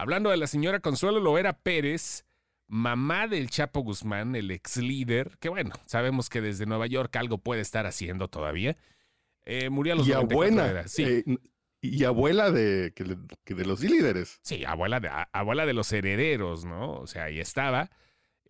Hablando 0.00 0.30
de 0.30 0.38
la 0.38 0.46
señora 0.46 0.80
Consuelo 0.80 1.20
Loera 1.20 1.52
Pérez, 1.52 2.24
mamá 2.68 3.28
del 3.28 3.50
Chapo 3.50 3.80
Guzmán, 3.80 4.34
el 4.34 4.50
ex 4.50 4.78
líder, 4.78 5.36
que 5.40 5.50
bueno, 5.50 5.72
sabemos 5.84 6.30
que 6.30 6.40
desde 6.40 6.64
Nueva 6.64 6.86
York 6.86 7.14
algo 7.16 7.36
puede 7.36 7.60
estar 7.60 7.84
haciendo 7.84 8.28
todavía. 8.28 8.78
Eh, 9.44 9.68
murió 9.68 9.92
a 9.92 9.96
los 9.96 10.08
y 10.08 10.14
abuela, 10.14 10.88
sí. 10.88 11.04
Eh, 11.04 11.24
y 11.80 12.04
abuela 12.04 12.50
de, 12.50 12.90
de 12.90 13.64
los 13.64 13.80
líderes. 13.80 14.38
Sí, 14.42 14.64
abuela 14.64 15.00
de, 15.00 15.10
abuela 15.32 15.66
de 15.66 15.72
los 15.72 15.92
herederos, 15.92 16.64
¿no? 16.64 16.92
O 16.94 17.06
sea, 17.06 17.24
ahí 17.24 17.40
estaba. 17.40 17.90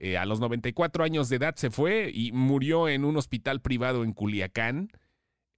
Eh, 0.03 0.17
a 0.17 0.25
los 0.25 0.41
94 0.41 1.05
años 1.05 1.29
de 1.29 1.37
edad 1.37 1.55
se 1.57 1.71
fue 1.71 2.11
y 2.13 2.33
murió 2.33 2.89
en 2.89 3.05
un 3.05 3.17
hospital 3.17 3.61
privado 3.61 4.03
en 4.03 4.13
Culiacán. 4.13 4.91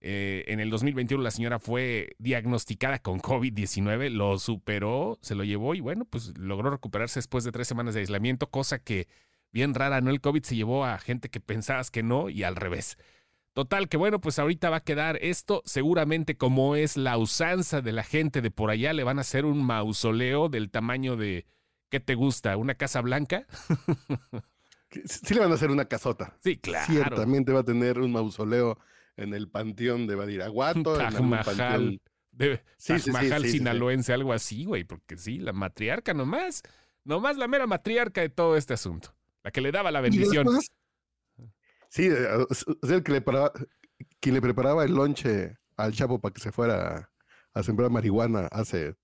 Eh, 0.00 0.44
en 0.48 0.58
el 0.58 0.68
2021 0.68 1.22
la 1.22 1.30
señora 1.30 1.60
fue 1.60 2.16
diagnosticada 2.18 2.98
con 2.98 3.20
COVID-19, 3.20 4.10
lo 4.10 4.36
superó, 4.40 5.16
se 5.22 5.36
lo 5.36 5.44
llevó 5.44 5.76
y 5.76 5.80
bueno, 5.80 6.04
pues 6.04 6.36
logró 6.36 6.70
recuperarse 6.70 7.20
después 7.20 7.44
de 7.44 7.52
tres 7.52 7.68
semanas 7.68 7.94
de 7.94 8.00
aislamiento, 8.00 8.50
cosa 8.50 8.80
que 8.80 9.06
bien 9.52 9.74
rara, 9.74 10.00
¿no? 10.00 10.10
El 10.10 10.20
COVID 10.20 10.42
se 10.42 10.56
llevó 10.56 10.84
a 10.84 10.98
gente 10.98 11.28
que 11.28 11.38
pensabas 11.38 11.92
que 11.92 12.02
no 12.02 12.28
y 12.28 12.42
al 12.42 12.56
revés. 12.56 12.98
Total, 13.52 13.88
que 13.88 13.98
bueno, 13.98 14.20
pues 14.20 14.38
ahorita 14.38 14.70
va 14.70 14.78
a 14.78 14.84
quedar 14.84 15.18
esto, 15.20 15.62
seguramente 15.66 16.36
como 16.38 16.74
es 16.74 16.96
la 16.96 17.18
usanza 17.18 17.82
de 17.82 17.92
la 17.92 18.02
gente 18.02 18.40
de 18.40 18.50
por 18.50 18.70
allá, 18.70 18.94
le 18.94 19.04
van 19.04 19.18
a 19.18 19.22
hacer 19.22 19.44
un 19.44 19.62
mausoleo 19.62 20.48
del 20.48 20.70
tamaño 20.70 21.16
de, 21.16 21.44
¿qué 21.90 22.00
te 22.00 22.14
gusta? 22.14 22.56
¿Una 22.56 22.74
casa 22.76 23.02
blanca? 23.02 23.46
sí 25.04 25.34
le 25.34 25.40
van 25.40 25.52
a 25.52 25.54
hacer 25.54 25.70
una 25.70 25.84
casota. 25.84 26.34
Sí, 26.42 26.56
claro. 26.56 26.86
Ciertamente 26.90 27.52
va 27.52 27.60
a 27.60 27.64
tener 27.64 27.98
un 27.98 28.12
mausoleo 28.12 28.78
en 29.18 29.34
el 29.34 29.48
panteón 29.48 30.06
de 30.06 30.14
Badiraguato. 30.14 30.96
Taj 30.96 31.16
en 31.16 31.28
Mahal. 31.28 32.00
De, 32.30 32.62
sí, 32.78 32.98
sinaloense, 32.98 34.14
algo 34.14 34.32
así, 34.32 34.64
güey, 34.64 34.84
porque 34.84 35.18
sí, 35.18 35.36
la 35.36 35.52
matriarca 35.52 36.14
nomás, 36.14 36.62
nomás 37.04 37.36
la 37.36 37.46
mera 37.46 37.66
matriarca 37.66 38.22
de 38.22 38.30
todo 38.30 38.56
este 38.56 38.72
asunto, 38.72 39.14
la 39.44 39.50
que 39.50 39.60
le 39.60 39.70
daba 39.70 39.90
la 39.90 40.00
bendición. 40.00 40.46
Sí, 41.92 42.08
eh, 42.08 42.46
es 42.50 42.90
el 42.90 43.02
que 43.02 43.12
le, 43.12 43.20
preparaba, 43.20 43.52
quien 44.20 44.34
le 44.34 44.42
preparaba 44.42 44.84
el 44.84 44.94
lonche 44.94 45.56
al 45.76 45.92
Chapo 45.92 46.20
para 46.20 46.32
que 46.32 46.40
se 46.40 46.52
fuera 46.52 47.10
a 47.52 47.62
sembrar 47.62 47.90
marihuana 47.90 48.46
hace, 48.50 48.94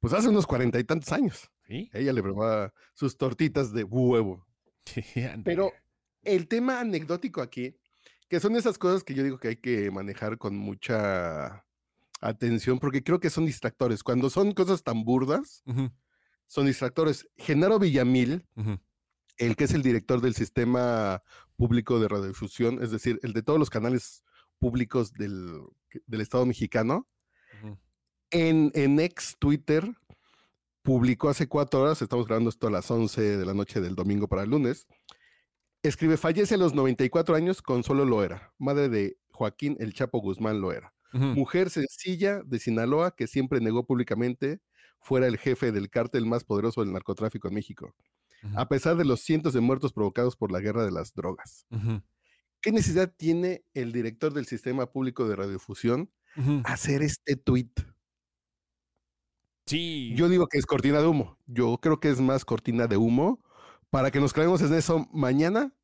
pues 0.00 0.12
hace 0.12 0.28
unos 0.28 0.46
cuarenta 0.46 0.78
y 0.78 0.84
tantos 0.84 1.12
años. 1.12 1.50
¿Sí? 1.66 1.90
Ella 1.92 2.12
le 2.12 2.22
preparaba 2.22 2.72
sus 2.94 3.16
tortitas 3.16 3.72
de 3.72 3.82
huevo. 3.82 4.46
Pero 5.44 5.72
el 6.22 6.46
tema 6.46 6.80
anecdótico 6.80 7.42
aquí 7.42 7.76
que 8.28 8.40
son 8.40 8.56
esas 8.56 8.78
cosas 8.78 9.04
que 9.04 9.14
yo 9.14 9.22
digo 9.22 9.38
que 9.38 9.48
hay 9.48 9.56
que 9.56 9.90
manejar 9.90 10.38
con 10.38 10.56
mucha 10.56 11.64
atención, 12.20 12.78
porque 12.78 13.02
creo 13.02 13.20
que 13.20 13.30
son 13.30 13.46
distractores. 13.46 14.02
Cuando 14.02 14.30
son 14.30 14.52
cosas 14.52 14.82
tan 14.82 15.04
burdas, 15.04 15.62
son 16.46 16.66
distractores. 16.66 17.28
Genaro 17.36 17.78
Villamil, 17.78 18.44
el 19.36 19.56
que 19.56 19.64
es 19.64 19.72
el 19.72 19.82
director 19.82 20.20
del 20.20 20.34
sistema 20.34 21.22
público 21.56 21.98
de 21.98 22.08
radiodifusión, 22.08 22.82
es 22.82 22.90
decir, 22.90 23.18
el 23.22 23.32
de 23.32 23.42
todos 23.42 23.58
los 23.58 23.70
canales 23.70 24.22
públicos 24.58 25.12
del, 25.12 25.62
Estado 26.10 26.46
mexicano, 26.46 27.06
en, 28.30 28.70
en 28.74 29.00
ex 29.00 29.36
Twitter 29.38 29.88
publicó 30.82 31.28
hace 31.28 31.48
cuatro 31.48 31.82
horas, 31.82 32.02
estamos 32.02 32.26
grabando 32.26 32.50
esto 32.50 32.68
a 32.68 32.70
las 32.70 32.90
11 32.90 33.38
de 33.38 33.46
la 33.46 33.54
noche 33.54 33.80
del 33.80 33.94
domingo 33.94 34.28
para 34.28 34.42
el 34.42 34.50
lunes, 34.50 34.86
Escribe, 35.86 36.16
fallece 36.16 36.56
a 36.56 36.58
los 36.58 36.74
94 36.74 37.36
años 37.36 37.62
Consuelo 37.62 38.04
Loera, 38.04 38.52
madre 38.58 38.88
de 38.88 39.18
Joaquín 39.30 39.76
El 39.78 39.94
Chapo 39.94 40.18
Guzmán 40.18 40.60
Loera. 40.60 40.92
Mujer 41.12 41.70
sencilla 41.70 42.42
de 42.44 42.58
Sinaloa 42.58 43.14
que 43.14 43.26
siempre 43.26 43.60
negó 43.60 43.86
públicamente 43.86 44.60
fuera 45.00 45.28
el 45.28 45.38
jefe 45.38 45.72
del 45.72 45.88
cártel 45.88 46.26
más 46.26 46.44
poderoso 46.44 46.82
del 46.82 46.92
narcotráfico 46.92 47.48
en 47.48 47.54
México, 47.54 47.94
a 48.54 48.68
pesar 48.68 48.96
de 48.96 49.04
los 49.04 49.20
cientos 49.20 49.52
de 49.52 49.60
muertos 49.60 49.92
provocados 49.92 50.36
por 50.36 50.52
la 50.52 50.60
guerra 50.60 50.84
de 50.84 50.92
las 50.92 51.14
drogas. 51.14 51.66
¿Qué 52.60 52.72
necesidad 52.72 53.12
tiene 53.16 53.64
el 53.74 53.92
director 53.92 54.32
del 54.32 54.46
sistema 54.46 54.90
público 54.90 55.28
de 55.28 55.36
radiofusión 55.36 56.10
hacer 56.64 57.02
este 57.02 57.36
tuit? 57.36 57.80
Sí. 59.66 60.14
Yo 60.16 60.28
digo 60.28 60.46
que 60.46 60.58
es 60.58 60.66
cortina 60.66 61.00
de 61.00 61.06
humo. 61.06 61.38
Yo 61.46 61.78
creo 61.78 61.98
que 61.98 62.08
es 62.08 62.20
más 62.20 62.44
cortina 62.44 62.86
de 62.86 62.96
humo 62.96 63.42
para 63.90 64.10
que 64.10 64.20
nos 64.20 64.32
creemos 64.32 64.60
en 64.62 64.74
eso 64.74 65.08
mañana, 65.12 65.74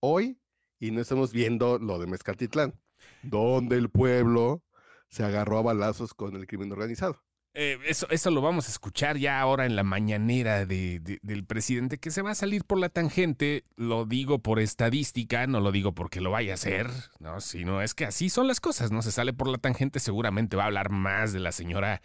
hoy, 0.00 0.38
y 0.78 0.90
no 0.90 1.00
estemos 1.00 1.32
viendo 1.32 1.78
lo 1.78 1.98
de 1.98 2.06
Mezcatitlán, 2.06 2.78
donde 3.22 3.76
el 3.76 3.90
pueblo 3.90 4.62
se 5.08 5.24
agarró 5.24 5.58
a 5.58 5.62
balazos 5.62 6.14
con 6.14 6.36
el 6.36 6.46
crimen 6.46 6.72
organizado. 6.72 7.22
Eh, 7.56 7.78
eso, 7.86 8.08
eso 8.10 8.32
lo 8.32 8.40
vamos 8.40 8.66
a 8.66 8.72
escuchar 8.72 9.16
ya 9.16 9.40
ahora 9.40 9.64
en 9.64 9.76
la 9.76 9.84
mañanera 9.84 10.66
de, 10.66 10.98
de- 10.98 11.20
del 11.22 11.44
presidente, 11.44 11.98
que 11.98 12.10
se 12.10 12.20
va 12.20 12.32
a 12.32 12.34
salir 12.34 12.64
por 12.64 12.78
la 12.78 12.88
tangente. 12.88 13.64
Lo 13.76 14.06
digo 14.06 14.40
por 14.40 14.58
estadística, 14.58 15.46
no 15.46 15.60
lo 15.60 15.70
digo 15.70 15.94
porque 15.94 16.20
lo 16.20 16.32
vaya 16.32 16.52
a 16.52 16.54
hacer, 16.54 16.88
¿no? 17.20 17.40
Sino 17.40 17.80
es 17.80 17.94
que 17.94 18.06
así 18.06 18.28
son 18.28 18.48
las 18.48 18.60
cosas, 18.60 18.90
¿no? 18.90 19.02
Se 19.02 19.12
sale 19.12 19.32
por 19.32 19.46
la 19.48 19.58
tangente, 19.58 20.00
seguramente 20.00 20.56
va 20.56 20.64
a 20.64 20.66
hablar 20.66 20.90
más 20.90 21.32
de 21.32 21.38
la 21.40 21.52
señora, 21.52 22.02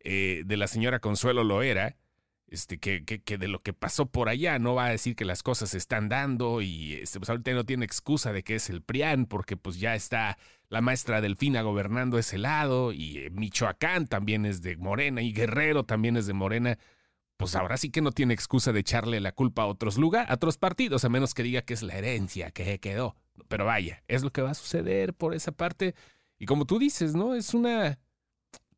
eh, 0.00 0.42
de 0.46 0.56
la 0.56 0.66
señora 0.66 0.98
Consuelo 0.98 1.44
Loera, 1.44 1.96
este, 2.48 2.78
que, 2.78 3.04
que, 3.04 3.20
que 3.20 3.38
de 3.38 3.48
lo 3.48 3.60
que 3.60 3.72
pasó 3.74 4.06
por 4.06 4.28
allá, 4.30 4.58
no 4.58 4.74
va 4.76 4.86
a 4.86 4.90
decir 4.90 5.14
que 5.16 5.24
las 5.24 5.42
cosas 5.42 5.70
se 5.70 5.78
están 5.78 6.08
dando 6.08 6.62
y 6.62 6.94
este, 6.94 7.18
pues 7.18 7.28
ahorita 7.28 7.50
no 7.52 7.64
tiene 7.64 7.84
excusa 7.84 8.32
de 8.32 8.44
que 8.44 8.54
es 8.54 8.70
el 8.70 8.82
PRIAN, 8.82 9.26
porque 9.26 9.56
pues 9.56 9.78
ya 9.80 9.94
está 9.96 10.38
la 10.68 10.80
maestra 10.80 11.20
Delfina 11.20 11.62
gobernando 11.62 12.18
ese 12.18 12.38
lado 12.38 12.92
y 12.92 13.18
eh, 13.18 13.30
Michoacán 13.30 14.06
también 14.06 14.46
es 14.46 14.62
de 14.62 14.76
Morena 14.76 15.22
y 15.22 15.32
Guerrero 15.32 15.84
también 15.84 16.16
es 16.16 16.26
de 16.26 16.32
Morena. 16.32 16.78
Pues 17.36 17.54
ahora 17.54 17.76
sí 17.76 17.90
que 17.90 18.00
no 18.00 18.12
tiene 18.12 18.32
excusa 18.34 18.72
de 18.72 18.80
echarle 18.80 19.20
la 19.20 19.32
culpa 19.32 19.62
a 19.62 19.66
otros 19.66 19.98
lugares, 19.98 20.30
a 20.30 20.34
otros 20.34 20.56
partidos, 20.56 21.04
a 21.04 21.08
menos 21.10 21.34
que 21.34 21.42
diga 21.42 21.62
que 21.62 21.74
es 21.74 21.82
la 21.82 21.94
herencia 21.94 22.50
que 22.50 22.80
quedó. 22.80 23.14
Pero 23.48 23.66
vaya, 23.66 24.02
es 24.08 24.22
lo 24.22 24.30
que 24.32 24.40
va 24.42 24.52
a 24.52 24.54
suceder 24.54 25.12
por 25.12 25.34
esa 25.34 25.52
parte. 25.52 25.94
Y 26.38 26.46
como 26.46 26.64
tú 26.64 26.78
dices, 26.78 27.14
¿no? 27.14 27.34
Es 27.34 27.52
una. 27.52 27.98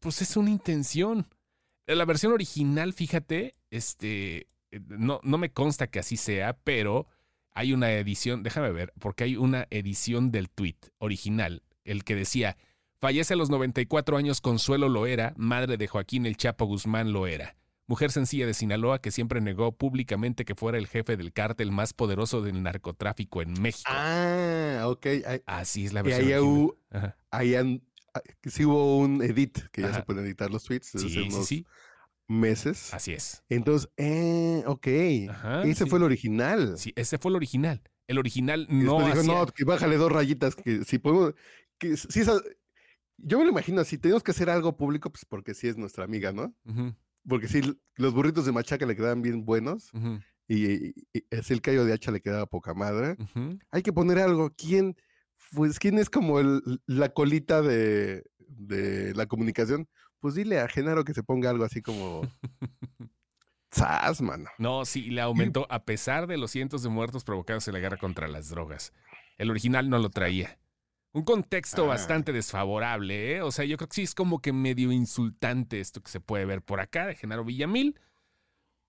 Pues 0.00 0.22
es 0.22 0.36
una 0.36 0.50
intención. 0.50 1.28
La 1.86 2.04
versión 2.04 2.32
original, 2.32 2.92
fíjate, 2.92 3.54
este. 3.70 4.48
eh, 4.72 4.80
No, 4.88 5.20
no 5.22 5.38
me 5.38 5.52
consta 5.52 5.86
que 5.86 6.00
así 6.00 6.16
sea, 6.16 6.54
pero 6.54 7.06
hay 7.52 7.72
una 7.72 7.92
edición, 7.92 8.42
déjame 8.42 8.70
ver, 8.72 8.92
porque 9.00 9.24
hay 9.24 9.36
una 9.36 9.66
edición 9.70 10.30
del 10.30 10.48
tweet 10.50 10.76
original, 10.98 11.62
el 11.90 12.04
que 12.04 12.14
decía, 12.14 12.56
fallece 13.00 13.34
a 13.34 13.36
los 13.36 13.50
94 13.50 14.16
años 14.16 14.40
Consuelo 14.40 14.88
Loera, 14.88 15.34
madre 15.36 15.76
de 15.76 15.86
Joaquín 15.88 16.26
El 16.26 16.36
Chapo 16.36 16.64
Guzmán 16.66 17.12
Loera, 17.12 17.56
mujer 17.86 18.10
sencilla 18.12 18.46
de 18.46 18.54
Sinaloa 18.54 19.00
que 19.00 19.10
siempre 19.10 19.40
negó 19.40 19.72
públicamente 19.76 20.44
que 20.44 20.54
fuera 20.54 20.78
el 20.78 20.86
jefe 20.86 21.16
del 21.16 21.32
cártel 21.32 21.72
más 21.72 21.92
poderoso 21.94 22.42
del 22.42 22.62
narcotráfico 22.62 23.40
en 23.42 23.54
México. 23.60 23.90
Ah, 23.92 24.84
ok. 24.86 25.06
Así 25.46 25.86
es 25.86 25.92
la 25.92 26.00
y 26.00 26.02
versión 26.04 26.70
ahí, 26.92 26.98
Ajá. 26.98 27.18
ahí 27.30 27.54
han- 27.54 27.82
ah, 28.14 28.20
sí 28.44 28.64
hubo 28.64 28.98
un 28.98 29.22
edit, 29.22 29.58
que 29.72 29.82
ya 29.82 29.88
Ajá. 29.88 29.96
se 29.98 30.02
pueden 30.04 30.24
editar 30.26 30.50
los 30.50 30.64
tweets 30.64 30.92
desde 30.92 31.08
Sí, 31.08 31.14
hace 31.18 31.28
sí, 31.30 31.34
unos 31.34 31.46
sí, 31.46 31.66
meses. 32.26 32.92
así 32.92 33.12
es. 33.12 33.42
Entonces, 33.48 33.90
eh, 33.96 34.62
ok. 34.66 34.86
Ajá, 35.30 35.62
Ese 35.62 35.84
sí. 35.84 35.90
fue 35.90 35.98
el 35.98 36.02
original. 36.04 36.74
Sí, 36.76 36.92
ese 36.96 37.18
fue 37.18 37.30
el 37.30 37.36
original. 37.36 37.80
El 38.06 38.18
original 38.18 38.66
Y 38.70 38.74
no 38.74 38.98
dijo, 39.04 39.18
hacía- 39.20 39.34
no, 39.34 39.46
que 39.46 39.64
bájale 39.64 39.96
dos 39.96 40.10
rayitas, 40.12 40.54
que 40.56 40.84
si 40.84 40.98
podemos, 40.98 41.34
que 41.78 41.96
si 41.96 42.20
esa- 42.20 42.40
yo 43.16 43.38
me 43.38 43.44
lo 43.44 43.50
imagino 43.50 43.80
así, 43.80 43.98
tenemos 43.98 44.22
que 44.22 44.30
hacer 44.30 44.48
algo 44.50 44.76
público, 44.76 45.10
pues 45.10 45.24
porque 45.24 45.54
sí 45.54 45.66
es 45.68 45.76
nuestra 45.76 46.04
amiga, 46.04 46.32
¿no? 46.32 46.54
Porque 47.28 47.48
sí, 47.48 47.60
los 47.96 48.14
burritos 48.14 48.46
de 48.46 48.52
machaca 48.52 48.86
le 48.86 48.96
quedaban 48.96 49.22
bien 49.22 49.44
buenos 49.44 49.90
y, 50.46 50.88
y- 50.88 50.94
y 51.12 51.36
así 51.36 51.52
el 51.52 51.60
callo 51.60 51.84
de 51.84 51.92
hacha 51.92 52.10
le 52.10 52.20
quedaba 52.20 52.46
poca 52.46 52.74
madre. 52.74 53.16
Hay 53.70 53.82
que 53.82 53.92
poner 53.92 54.18
algo. 54.18 54.50
¿Quién, 54.56 54.96
pues, 55.52 55.78
quién 55.78 55.98
es 55.98 56.08
como 56.10 56.38
el- 56.40 56.62
la 56.86 57.10
colita 57.10 57.60
de, 57.60 58.24
de 58.38 59.14
la 59.14 59.26
comunicación? 59.26 59.88
Pues 60.20 60.34
dile 60.34 60.58
a 60.60 60.68
Genaro 60.68 61.04
que 61.04 61.12
se 61.14 61.22
ponga 61.22 61.50
algo 61.50 61.64
así 61.64 61.82
como... 61.82 62.22
¡Sas, 63.70 64.22
mano! 64.22 64.48
No, 64.58 64.84
sí, 64.86 65.10
le 65.10 65.20
aumentó 65.20 65.66
a 65.70 65.84
pesar 65.84 66.26
de 66.26 66.38
los 66.38 66.50
cientos 66.50 66.82
de 66.82 66.88
muertos 66.88 67.22
provocados 67.24 67.68
en 67.68 67.74
la 67.74 67.80
guerra 67.80 67.98
contra 67.98 68.26
las 68.26 68.48
drogas. 68.48 68.92
El 69.36 69.50
original 69.50 69.90
no 69.90 69.98
lo 69.98 70.08
traía. 70.10 70.58
Un 71.18 71.24
contexto 71.24 71.84
Ah. 71.84 71.88
bastante 71.88 72.32
desfavorable, 72.32 73.36
¿eh? 73.36 73.42
O 73.42 73.50
sea, 73.50 73.64
yo 73.64 73.76
creo 73.76 73.88
que 73.88 73.94
sí 73.96 74.02
es 74.02 74.14
como 74.14 74.40
que 74.40 74.52
medio 74.52 74.92
insultante 74.92 75.80
esto 75.80 76.00
que 76.02 76.10
se 76.10 76.20
puede 76.20 76.44
ver 76.44 76.62
por 76.62 76.80
acá 76.80 77.06
de 77.06 77.14
Genaro 77.16 77.44
Villamil. 77.44 77.98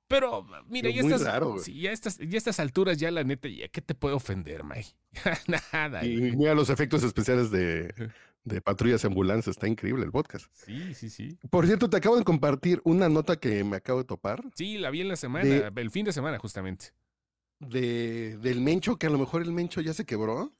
Pero, 0.07 0.45
mira, 0.67 0.89
ya 0.89 1.01
estas, 1.01 1.21
raro, 1.23 1.59
sí, 1.59 1.81
ya 1.81 1.91
estas, 1.91 2.17
ya 2.17 2.37
estas 2.37 2.59
alturas, 2.59 2.97
ya 2.97 3.11
la 3.11 3.23
neta, 3.23 3.47
ya, 3.47 3.67
¿qué 3.67 3.79
te 3.79 3.93
puede 3.93 4.15
ofender, 4.15 4.63
May? 4.63 4.83
Nada. 5.71 6.03
Y 6.03 6.17
güey. 6.17 6.35
mira 6.35 6.55
los 6.55 6.71
efectos 6.71 7.03
especiales 7.03 7.51
de, 7.51 7.93
de 8.43 8.61
patrullas 8.61 9.03
y 9.03 9.07
ambulancias. 9.07 9.55
Está 9.55 9.67
increíble 9.67 10.03
el 10.05 10.11
podcast. 10.11 10.47
Sí, 10.51 10.95
sí, 10.95 11.11
sí. 11.11 11.37
Por 11.51 11.67
cierto, 11.67 11.91
te 11.91 11.97
acabo 11.97 12.17
de 12.17 12.23
compartir 12.23 12.81
una 12.85 13.07
nota 13.07 13.35
que 13.35 13.63
me 13.63 13.77
acabo 13.77 13.99
de 13.99 14.05
topar 14.05 14.43
Sí, 14.55 14.79
la 14.79 14.89
vi 14.89 15.01
en 15.01 15.09
la 15.09 15.15
semana, 15.15 15.45
De- 15.69 15.81
el 15.81 15.91
fin 15.91 16.05
de 16.05 16.11
semana, 16.11 16.39
justamente. 16.39 16.87
de, 17.59 18.37
del 18.37 18.61
Mencho, 18.61 18.97
que 18.97 19.05
a 19.05 19.09
lo 19.11 19.19
mejor 19.19 19.43
el 19.43 19.51
Mencho 19.51 19.79
ya 19.81 19.93
se 19.93 20.05
quebró. 20.05 20.55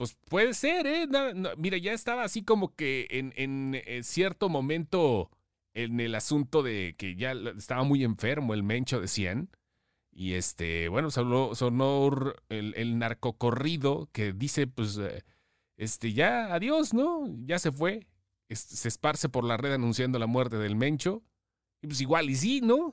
Pues 0.00 0.16
puede 0.30 0.54
ser, 0.54 0.86
¿eh? 0.86 1.06
Mira, 1.58 1.76
ya 1.76 1.92
estaba 1.92 2.24
así 2.24 2.42
como 2.42 2.74
que 2.74 3.06
en, 3.10 3.34
en, 3.36 3.74
eh, 3.74 4.02
cierto 4.02 4.48
momento 4.48 5.28
en 5.74 6.00
el 6.00 6.14
asunto 6.14 6.62
de 6.62 6.94
que 6.96 7.16
ya 7.16 7.32
estaba 7.32 7.82
muy 7.82 8.02
enfermo 8.02 8.54
el 8.54 8.62
Mencho, 8.62 8.98
decían. 8.98 9.50
Y 10.10 10.32
este, 10.32 10.88
bueno, 10.88 11.10
sonó, 11.10 11.52
el, 12.48 12.72
el 12.78 12.98
narcocorrido 12.98 14.08
que 14.12 14.32
dice, 14.32 14.66
pues, 14.66 14.96
eh, 14.96 15.22
este, 15.76 16.14
ya 16.14 16.54
adiós, 16.54 16.94
¿no? 16.94 17.26
Ya 17.44 17.58
se 17.58 17.70
fue. 17.70 18.06
Se 18.48 18.88
esparce 18.88 19.28
por 19.28 19.44
la 19.44 19.58
red 19.58 19.74
anunciando 19.74 20.18
la 20.18 20.26
muerte 20.26 20.56
del 20.56 20.76
Mencho. 20.76 21.22
Y 21.82 21.88
pues 21.88 22.00
igual 22.00 22.30
y 22.30 22.36
sí, 22.36 22.62
¿no? 22.62 22.92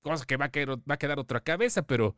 Cosa 0.00 0.24
que 0.24 0.38
va 0.38 0.46
a 0.46 0.96
quedar 0.98 1.18
otra 1.18 1.40
cabeza, 1.40 1.82
pero 1.82 2.16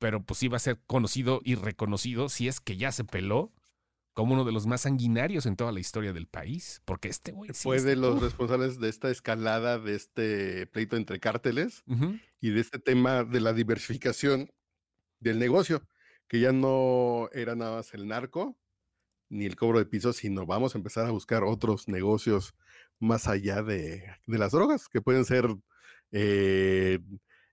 pero 0.00 0.24
pues 0.24 0.40
va 0.50 0.56
a 0.56 0.60
ser 0.60 0.80
conocido 0.86 1.40
y 1.44 1.54
reconocido 1.54 2.28
si 2.28 2.48
es 2.48 2.58
que 2.60 2.76
ya 2.76 2.90
se 2.90 3.04
peló 3.04 3.52
como 4.14 4.34
uno 4.34 4.44
de 4.44 4.50
los 4.50 4.66
más 4.66 4.80
sanguinarios 4.80 5.46
en 5.46 5.56
toda 5.56 5.72
la 5.72 5.78
historia 5.78 6.12
del 6.12 6.26
país. 6.26 6.82
Porque 6.86 7.08
este 7.08 7.32
güey 7.32 7.50
Fue 7.52 7.80
de 7.80 7.96
los 7.96 8.20
responsables 8.20 8.80
de 8.80 8.88
esta 8.88 9.10
escalada, 9.10 9.78
de 9.78 9.94
este 9.94 10.66
pleito 10.66 10.96
entre 10.96 11.20
cárteles 11.20 11.84
y 12.40 12.50
de 12.50 12.60
este 12.60 12.78
tema 12.78 13.24
de 13.24 13.40
la 13.40 13.52
diversificación 13.52 14.50
del 15.20 15.38
negocio, 15.38 15.86
que 16.26 16.40
ya 16.40 16.52
no 16.52 17.28
era 17.32 17.54
nada 17.54 17.76
más 17.76 17.92
el 17.92 18.08
narco 18.08 18.58
ni 19.28 19.44
el 19.44 19.54
cobro 19.54 19.78
de 19.78 19.86
pisos, 19.86 20.16
sino 20.16 20.46
vamos 20.46 20.74
a 20.74 20.78
empezar 20.78 21.06
a 21.06 21.10
buscar 21.10 21.44
otros 21.44 21.88
negocios 21.88 22.54
más 22.98 23.28
allá 23.28 23.62
de, 23.62 24.02
de 24.26 24.38
las 24.38 24.52
drogas, 24.52 24.88
que 24.88 25.02
pueden 25.02 25.26
ser 25.26 25.46
eh, 26.10 26.98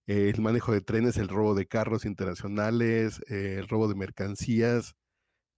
el 0.07 0.41
manejo 0.41 0.71
de 0.71 0.81
trenes, 0.81 1.17
el 1.17 1.27
robo 1.27 1.53
de 1.53 1.67
carros 1.67 2.05
internacionales, 2.05 3.21
eh, 3.29 3.57
el 3.59 3.67
robo 3.67 3.87
de 3.87 3.95
mercancías, 3.95 4.95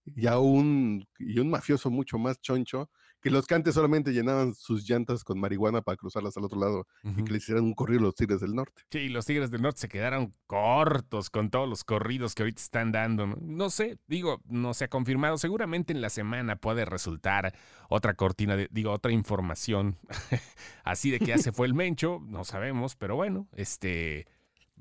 ya 0.04 0.38
un, 0.38 1.06
y 1.18 1.38
un 1.38 1.50
mafioso 1.50 1.90
mucho 1.90 2.18
más 2.18 2.40
choncho, 2.40 2.90
que 3.20 3.30
los 3.30 3.46
que 3.46 3.54
antes 3.54 3.74
solamente 3.74 4.12
llenaban 4.12 4.54
sus 4.54 4.88
llantas 4.88 5.24
con 5.24 5.38
marihuana 5.38 5.82
para 5.82 5.96
cruzarlas 5.96 6.36
al 6.36 6.44
otro 6.44 6.58
lado 6.58 6.86
y 7.04 7.22
que 7.22 7.32
le 7.32 7.38
hicieran 7.38 7.64
un 7.64 7.74
corrido 7.74 8.00
a 8.00 8.04
los 8.04 8.14
tigres 8.14 8.40
del 8.40 8.54
norte. 8.54 8.82
Sí, 8.90 9.08
los 9.08 9.26
Tigres 9.26 9.50
del 9.50 9.62
Norte 9.62 9.82
se 9.82 9.88
quedaron 9.88 10.34
cortos 10.46 11.28
con 11.28 11.50
todos 11.50 11.68
los 11.68 11.84
corridos 11.84 12.34
que 12.34 12.42
ahorita 12.42 12.62
están 12.62 12.92
dando. 12.92 13.26
No, 13.26 13.36
No 13.38 13.70
sé, 13.70 13.98
digo, 14.06 14.40
no 14.46 14.72
se 14.72 14.84
ha 14.84 14.88
confirmado. 14.88 15.36
Seguramente 15.36 15.92
en 15.92 16.00
la 16.00 16.08
semana 16.08 16.56
puede 16.56 16.86
resultar 16.86 17.54
otra 17.88 18.14
cortina, 18.14 18.56
de, 18.56 18.68
digo, 18.70 18.90
otra 18.90 19.12
información 19.12 19.98
así 20.84 21.10
de 21.10 21.18
que 21.18 21.26
ya 21.26 21.38
se 21.38 21.52
fue 21.52 21.66
el 21.66 21.74
Mencho. 21.74 22.20
No 22.26 22.44
sabemos, 22.44 22.96
pero 22.96 23.16
bueno, 23.16 23.48
este. 23.52 24.26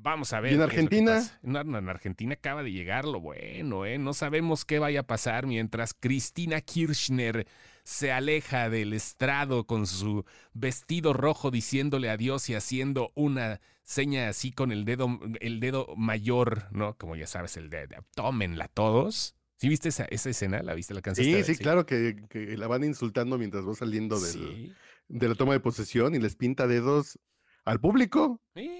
Vamos 0.01 0.31
a 0.33 0.39
ver. 0.39 0.53
¿Y 0.53 0.55
en 0.55 0.61
Argentina? 0.61 1.21
en 1.43 1.89
Argentina 1.89 2.33
acaba 2.33 2.63
de 2.63 2.71
llegar 2.71 3.05
lo 3.05 3.19
bueno, 3.19 3.85
¿eh? 3.85 3.97
No 3.97 4.13
sabemos 4.13 4.63
qué 4.63 4.79
vaya 4.79 5.01
a 5.01 5.07
pasar 5.07 5.45
mientras 5.45 5.93
Cristina 5.93 6.61
Kirchner 6.61 7.45
se 7.83 8.11
aleja 8.11 8.69
del 8.69 8.93
estrado 8.93 9.65
con 9.65 9.87
su 9.87 10.23
vestido 10.53 11.11
rojo 11.13 11.51
diciéndole 11.51 12.09
adiós 12.09 12.49
y 12.49 12.55
haciendo 12.55 13.11
una 13.15 13.59
seña 13.83 14.29
así 14.29 14.51
con 14.51 14.71
el 14.71 14.85
dedo, 14.85 15.19
el 15.41 15.59
dedo 15.59 15.87
mayor, 15.97 16.65
¿no? 16.71 16.95
Como 16.97 17.15
ya 17.15 17.27
sabes, 17.27 17.57
el 17.57 17.69
de, 17.69 17.87
de 17.87 17.97
tómenla 18.15 18.67
todos. 18.69 19.35
¿Sí 19.57 19.67
viste 19.67 19.89
esa, 19.89 20.05
esa 20.05 20.29
escena? 20.29 20.61
¿La 20.63 20.75
viste? 20.75 20.93
¿La 20.93 21.01
canción? 21.01 21.25
Sí, 21.43 21.43
sí, 21.55 21.61
claro, 21.61 21.85
que, 21.85 22.15
que 22.29 22.55
la 22.55 22.67
van 22.67 22.85
insultando 22.85 23.37
mientras 23.37 23.67
va 23.67 23.73
saliendo 23.75 24.17
del- 24.19 24.31
Sí. 24.31 24.73
de 25.09 25.27
la 25.27 25.35
toma 25.35 25.51
de 25.53 25.59
posesión 25.59 26.15
y 26.15 26.19
les 26.19 26.35
pinta 26.37 26.67
dedos 26.67 27.19
al 27.65 27.81
público. 27.81 28.39
Sí. 28.55 28.78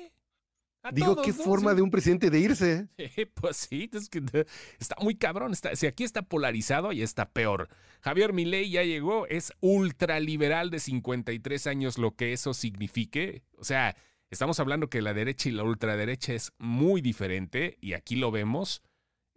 A 0.82 0.92
Digo, 0.92 1.14
todos, 1.16 1.26
qué 1.26 1.34
¿no? 1.34 1.44
forma 1.44 1.72
Sí. 1.72 1.76
de 1.78 1.82
un 1.82 1.92
presidente 1.92 2.30
de 2.30 2.40
irse. 2.40 2.88
Sí, 3.16 3.26
pues 3.26 3.58
sí, 3.58 3.90
es 3.94 4.08
que 4.10 4.22
te- 4.22 4.46
está 4.80 4.96
muy 5.02 5.16
cabrón. 5.16 5.52
Está, 5.52 5.76
si 5.76 5.88
aquí 5.88 6.04
está 6.04 6.22
polarizado, 6.22 6.92
y 6.94 7.02
está 7.02 7.30
peor. 7.30 7.68
Javier 8.02 8.32
Milei 8.34 8.70
ya 8.70 8.84
llegó, 8.84 9.28
es 9.28 9.52
ultraliberal 9.60 10.70
de 10.70 10.80
53 10.80 11.68
años, 11.68 11.98
lo 11.98 12.16
que 12.16 12.32
eso 12.34 12.54
signifique. 12.54 13.44
O 13.58 13.64
sea, 13.66 13.98
estamos 14.30 14.60
hablando 14.62 14.90
que 14.90 15.02
la 15.02 15.14
derecha 15.14 15.50
y 15.50 15.52
la 15.52 15.64
ultraderecha 15.64 16.34
es 16.34 16.54
muy 16.60 17.02
diferente, 17.02 17.78
y 17.82 17.94
aquí 17.94 18.16
lo 18.16 18.32
vemos. 18.32 18.82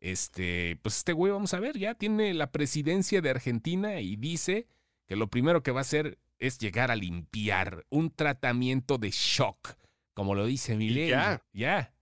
Este, 0.01 0.79
pues 0.83 0.99
este 0.99 1.13
güey, 1.13 1.33
vamos 1.33 1.55
a 1.55 1.61
ver, 1.61 1.79
ya 1.79 1.95
tiene 1.95 2.35
la 2.35 2.51
presidencia 2.51 3.21
de 3.21 3.31
Argentina 3.31 4.01
y 4.01 4.17
dice 4.17 4.67
que 5.07 5.15
lo 5.17 5.29
primero 5.29 5.63
que 5.63 5.71
va 5.71 5.81
a 5.81 5.83
hacer 5.83 6.19
es 6.39 6.59
llegar 6.59 6.91
a 6.91 6.97
limpiar, 6.97 7.85
un 7.89 8.11
tratamiento 8.11 8.99
de 8.99 9.11
shock, 9.13 9.75
como 10.15 10.35
lo 10.35 10.47
dice 10.47 10.77
Milei. 10.77 11.09
ya. 11.09 11.43
Ya. 11.53 11.95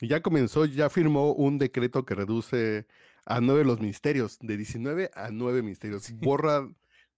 Ya 0.00 0.22
comenzó, 0.22 0.64
ya 0.64 0.88
firmó 0.90 1.32
un 1.32 1.58
decreto 1.58 2.04
que 2.04 2.14
reduce 2.14 2.86
a 3.26 3.40
nueve 3.40 3.64
los 3.64 3.80
ministerios, 3.80 4.38
de 4.40 4.56
19 4.56 5.10
a 5.14 5.30
9 5.30 5.62
ministerios. 5.62 6.04
Sí. 6.04 6.14
Borra 6.14 6.66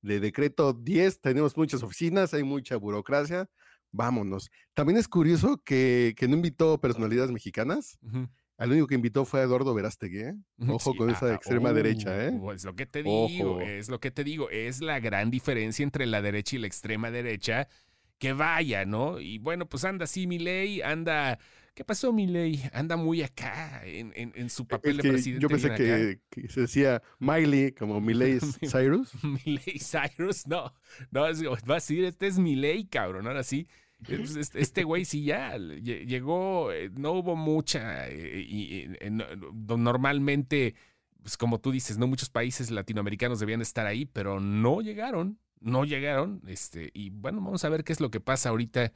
de 0.02 0.18
decreto 0.18 0.72
10, 0.72 1.20
tenemos 1.20 1.56
muchas 1.56 1.82
oficinas, 1.82 2.32
hay 2.34 2.42
mucha 2.42 2.76
burocracia, 2.76 3.48
vámonos. 3.92 4.50
También 4.74 4.98
es 4.98 5.08
curioso 5.08 5.60
que, 5.62 6.14
que 6.16 6.26
no 6.26 6.36
invitó 6.36 6.80
personalidades 6.80 7.30
mexicanas, 7.30 7.98
al 8.56 8.72
único 8.72 8.86
que 8.86 8.94
invitó 8.94 9.24
fue 9.24 9.40
a 9.40 9.44
Eduardo 9.44 9.72
Verástegui, 9.72 10.18
¿eh? 10.18 10.34
Ojo 10.68 10.92
sí, 10.92 10.98
con 10.98 11.10
esa 11.10 11.34
extrema 11.34 11.72
derecha, 11.72 12.26
¿eh? 12.26 12.30
uh, 12.30 12.52
Es 12.52 12.64
lo 12.64 12.74
que 12.74 12.86
te 12.86 13.02
digo, 13.02 13.24
Ojo. 13.54 13.60
es 13.62 13.88
lo 13.88 14.00
que 14.00 14.10
te 14.10 14.24
digo. 14.24 14.50
Es 14.50 14.80
la 14.82 15.00
gran 15.00 15.30
diferencia 15.30 15.82
entre 15.82 16.06
la 16.06 16.20
derecha 16.20 16.56
y 16.56 16.58
la 16.58 16.66
extrema 16.66 17.10
derecha. 17.10 17.68
Que 18.20 18.32
vaya, 18.34 18.84
¿no? 18.84 19.18
Y 19.18 19.38
bueno, 19.38 19.66
pues 19.66 19.84
anda 19.84 20.04
así 20.04 20.26
Milei, 20.28 20.82
anda... 20.82 21.38
¿Qué 21.74 21.84
pasó, 21.84 22.12
Milei? 22.12 22.60
Anda 22.74 22.96
muy 22.96 23.22
acá 23.22 23.80
en, 23.86 24.12
en- 24.14 24.32
en 24.34 24.50
su 24.50 24.66
papel 24.66 24.90
Es 24.90 24.96
de 24.98 25.02
que 25.04 25.08
presidente. 25.08 25.42
yo 25.42 25.48
pensé 25.48 25.74
que, 25.74 26.20
que 26.28 26.48
se 26.48 26.60
decía 26.62 27.00
Miley 27.18 27.72
como 27.72 27.98
Miley 28.00 28.38
Cyrus. 28.70 29.12
Miley 29.24 29.78
Cyrus, 29.80 30.46
no, 30.46 30.74
no, 31.10 31.26
es, 31.26 31.42
va 31.42 31.56
a 31.70 31.74
decir, 31.76 32.04
este 32.04 32.26
es 32.26 32.38
Milei, 32.38 32.84
cabrón, 32.86 33.26
ahora 33.26 33.42
sí. 33.42 33.66
Eh, 34.08 34.16
pues, 34.18 34.36
Este 34.36 34.60
este 34.60 34.84
güey 34.84 35.04
sí 35.06 35.24
ya 35.24 35.56
lle- 35.56 36.04
llegó, 36.06 36.72
eh, 36.72 36.90
no 36.92 37.12
hubo 37.12 37.36
mucha, 37.36 38.08
eh, 38.08 38.40
y, 38.46 38.86
no- 39.10 39.24
normalmente, 39.78 40.74
pues 41.22 41.36
como 41.36 41.60
tú 41.60 41.70
dices, 41.70 41.96
no 41.98 42.06
muchos 42.06 42.28
países 42.30 42.70
latinoamericanos 42.70 43.40
debían 43.40 43.60
estar 43.62 43.86
ahí, 43.86 44.04
pero 44.06 44.40
no 44.40 44.80
llegaron, 44.82 45.38
no 45.60 45.84
llegaron, 45.84 46.40
este, 46.46 46.90
y 46.94 47.10
bueno, 47.10 47.40
vamos 47.40 47.64
a 47.64 47.68
ver 47.68 47.84
qué 47.84 47.92
es 47.92 48.00
lo 48.00 48.10
que 48.10 48.20
pasa 48.20 48.48
ahorita, 48.48 48.92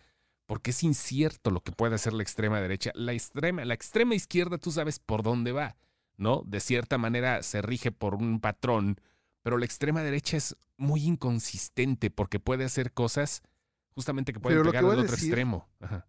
porque 0.47 0.71
es 0.73 0.83
incierto 0.83 1.51
lo 1.51 1.61
que 1.63 1.73
puede 1.73 1.95
hacer 1.95 2.13
la 2.13 2.23
extrema 2.23 2.61
derecha. 2.61 2.91
La 2.95 3.13
extrema, 3.13 3.65
la 3.65 3.75
extrema 3.75 4.15
izquierda, 4.15 4.59
tú 4.59 4.71
sabes 4.71 4.99
por 4.99 5.23
dónde 5.23 5.53
va, 5.53 5.77
¿no? 6.17 6.43
De 6.47 6.61
cierta 6.61 6.99
manera 6.99 7.43
se 7.43 7.63
rige 7.63 7.93
por 7.93 8.15
un 8.15 8.41
patrón, 8.41 8.99
pero 9.43 9.59
la 9.59 9.65
extrema 9.67 10.03
derecha 10.03 10.37
es 10.39 10.57
muy 10.77 11.05
inconsistente 11.05 12.11
porque 12.11 12.41
puede 12.41 12.65
hacer 12.65 12.93
cosas 12.93 13.43
justamente 13.95 14.33
que 14.33 14.41
pueden 14.41 14.59
Pero 14.61 14.71
pegar 14.71 14.85
al 14.85 14.91
otro 14.91 15.03
decir- 15.03 15.29
extremo. 15.29 15.69
Ajá, 15.81 16.07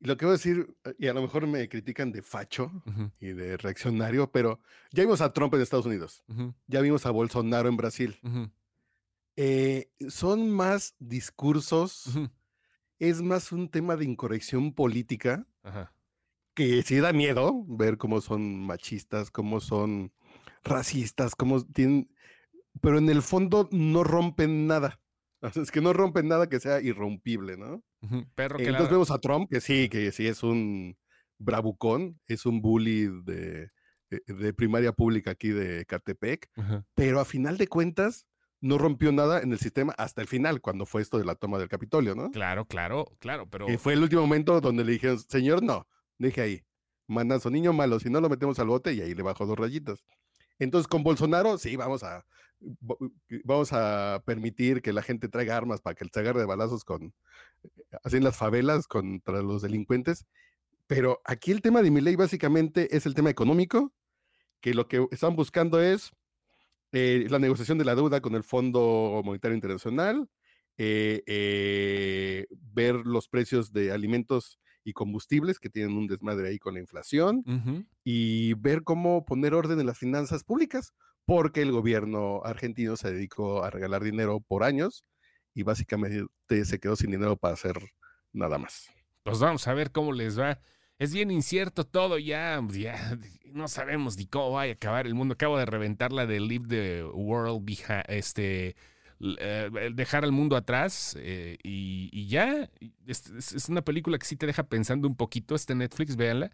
lo 0.00 0.16
que 0.16 0.24
voy 0.24 0.32
a 0.32 0.36
decir, 0.36 0.74
y 0.98 1.06
a 1.06 1.14
lo 1.14 1.22
mejor 1.22 1.46
me 1.46 1.68
critican 1.68 2.10
de 2.10 2.22
facho 2.22 2.72
y 3.20 3.28
de 3.28 3.56
reaccionario, 3.56 4.30
pero 4.32 4.58
ya 4.90 5.04
vimos 5.04 5.20
a 5.20 5.32
Trump 5.32 5.54
en 5.54 5.60
Estados 5.60 5.86
Unidos, 5.86 6.24
ya 6.66 6.80
vimos 6.80 7.06
a 7.06 7.10
Bolsonaro 7.10 7.68
en 7.68 7.76
Brasil. 7.76 8.18
Eh, 9.36 9.90
son 10.08 10.50
más 10.50 10.94
discursos, 10.98 12.04
es 12.98 13.22
más 13.22 13.52
un 13.52 13.70
tema 13.70 13.96
de 13.96 14.04
incorrección 14.06 14.74
política 14.74 15.46
ajá. 15.62 15.92
que 16.54 16.82
sí 16.82 16.96
da 16.96 17.12
miedo 17.12 17.64
ver 17.66 17.96
cómo 17.98 18.20
son 18.20 18.60
machistas, 18.60 19.30
cómo 19.30 19.60
son 19.60 20.12
racistas, 20.64 21.34
cómo 21.34 21.64
tienen, 21.64 22.10
pero 22.80 22.98
en 22.98 23.08
el 23.10 23.22
fondo 23.22 23.68
no 23.72 24.04
rompen 24.04 24.66
nada. 24.66 25.00
O 25.42 25.50
sea, 25.50 25.62
es 25.62 25.70
que 25.72 25.80
no 25.82 25.92
rompen 25.92 26.28
nada 26.28 26.48
que 26.48 26.60
sea 26.60 26.80
irrompible, 26.80 27.56
¿no? 27.56 27.84
ujú. 28.02 28.26
Perro 28.34 28.58
que 28.58 28.64
Entonces 28.66 28.90
vemos 28.92 29.10
a 29.10 29.18
Trump, 29.18 29.50
que 29.50 29.60
sí, 29.60 29.88
que 29.88 30.12
sí 30.12 30.26
es 30.26 30.42
un 30.42 30.96
bravucón, 31.38 32.20
es 32.26 32.46
un 32.46 32.62
bully 32.62 33.08
de, 33.24 33.70
de- 34.10 34.22
de 34.34 34.54
primaria 34.54 34.92
pública 34.92 35.32
aquí 35.32 35.50
de 35.50 35.84
Catepec, 35.86 36.48
pero 36.94 37.20
a 37.20 37.24
final 37.24 37.58
de 37.58 37.68
cuentas 37.68 38.26
no 38.62 38.78
rompió 38.78 39.10
nada 39.10 39.40
en 39.40 39.52
el 39.52 39.58
sistema 39.58 39.92
hasta 39.98 40.22
el 40.22 40.28
final, 40.28 40.60
cuando 40.60 40.86
fue 40.86 41.02
esto 41.02 41.18
de 41.18 41.24
la 41.24 41.34
toma 41.34 41.58
del 41.58 41.68
Capitolio, 41.68 42.14
¿no? 42.14 42.30
Claro, 42.30 42.64
claro, 42.64 43.06
claro, 43.18 43.46
pero 43.50 43.66
Que 43.66 43.76
fue 43.76 43.92
el 43.92 44.02
último 44.02 44.22
momento 44.22 44.60
donde 44.60 44.84
le 44.84 44.92
dijeron, 44.92 45.18
señor, 45.18 45.62
no, 45.64 45.88
deje 46.16 46.40
ahí, 46.40 46.64
mandazo, 47.08 47.50
niño 47.50 47.72
malo, 47.72 47.98
si 47.98 48.08
no 48.08 48.20
lo 48.20 48.28
metemos 48.28 48.60
al 48.60 48.68
bote 48.68 48.92
y 48.94 49.00
ahí 49.00 49.14
le 49.14 49.22
bajó 49.22 49.46
dos 49.46 49.58
rayitas. 49.58 50.04
Entonces 50.60 50.86
con 50.86 51.02
Bolsonaro, 51.02 51.58
sí, 51.58 51.74
vamos 51.74 52.04
a, 52.04 52.24
vamos 53.44 53.72
a 53.72 54.22
permitir 54.24 54.80
que 54.80 54.92
la 54.92 55.02
gente 55.02 55.28
traiga 55.28 55.56
armas 55.56 55.80
para 55.80 55.96
que 55.96 56.04
se 56.04 56.20
agarre 56.20 56.38
de 56.38 56.46
balazos 56.46 56.84
con, 56.84 57.12
así 58.04 58.18
en 58.18 58.24
las 58.24 58.36
favelas 58.36 58.86
contra 58.86 59.42
los 59.42 59.62
delincuentes. 59.62 60.24
Pero 60.86 61.20
aquí 61.24 61.50
el 61.50 61.62
tema 61.62 61.82
de 61.82 61.90
mi 61.90 62.00
ley 62.00 62.14
básicamente 62.14 62.96
es 62.96 63.06
el 63.06 63.14
tema 63.14 63.30
económico, 63.30 63.92
que 64.60 64.72
lo 64.72 64.86
que 64.86 65.04
están 65.10 65.34
buscando 65.34 65.82
es 65.82 66.12
eh, 66.92 67.26
la 67.30 67.38
negociación 67.38 67.78
de 67.78 67.84
la 67.84 67.94
deuda 67.94 68.20
con 68.20 68.34
el 68.34 68.44
Fondo 68.44 69.22
Monetario 69.24 69.54
Internacional, 69.54 70.28
eh, 70.76 71.22
eh, 71.26 72.46
ver 72.50 72.94
los 73.06 73.28
precios 73.28 73.72
de 73.72 73.92
alimentos 73.92 74.58
y 74.84 74.92
combustibles 74.92 75.58
que 75.58 75.70
tienen 75.70 75.96
un 75.96 76.06
desmadre 76.06 76.48
ahí 76.48 76.58
con 76.58 76.74
la 76.74 76.80
inflación 76.80 77.44
y 78.04 78.54
ver 78.54 78.82
cómo 78.82 79.24
poner 79.24 79.54
orden 79.54 79.80
en 79.80 79.86
las 79.86 79.98
finanzas 79.98 80.44
públicas, 80.44 80.92
porque 81.24 81.62
el 81.62 81.72
gobierno 81.72 82.42
argentino 82.44 82.96
se 82.96 83.12
dedicó 83.12 83.62
a 83.62 83.70
regalar 83.70 84.02
dinero 84.02 84.40
por 84.40 84.64
años 84.64 85.04
y 85.54 85.62
básicamente 85.62 86.64
se 86.64 86.80
quedó 86.80 86.96
sin 86.96 87.10
dinero 87.10 87.36
para 87.36 87.54
hacer 87.54 87.76
nada 88.32 88.58
más. 88.58 88.90
pues 89.22 89.38
vamos 89.38 89.68
a 89.68 89.74
ver 89.74 89.92
cómo 89.92 90.12
les 90.12 90.38
va. 90.38 90.60
Es 91.02 91.12
bien 91.12 91.32
incierto 91.32 91.82
todo, 91.82 92.16
ya, 92.16 92.62
ya 92.70 93.18
no 93.52 93.66
sabemos 93.66 94.16
ni 94.16 94.26
cómo 94.26 94.52
va 94.52 94.62
a 94.62 94.70
acabar 94.70 95.08
el 95.08 95.16
mundo. 95.16 95.34
Acabo 95.34 95.58
de 95.58 95.66
reventar 95.66 96.12
la 96.12 96.26
de 96.26 96.38
Leave 96.38 96.68
the 96.68 97.02
World 97.02 97.64
Behind, 97.64 98.04
este, 98.06 98.76
eh, 99.18 99.90
dejar 99.94 100.22
al 100.22 100.30
mundo 100.30 100.54
atrás 100.54 101.16
eh, 101.18 101.58
y, 101.64 102.28
ya. 102.28 102.70
Es, 103.04 103.68
una 103.68 103.82
película 103.82 104.16
que 104.16 104.26
sí 104.26 104.36
te 104.36 104.46
deja 104.46 104.62
pensando 104.62 105.08
un 105.08 105.16
poquito. 105.16 105.56
Está 105.56 105.72
en 105.72 105.80
Netflix, 105.80 106.14
véanla. 106.14 106.52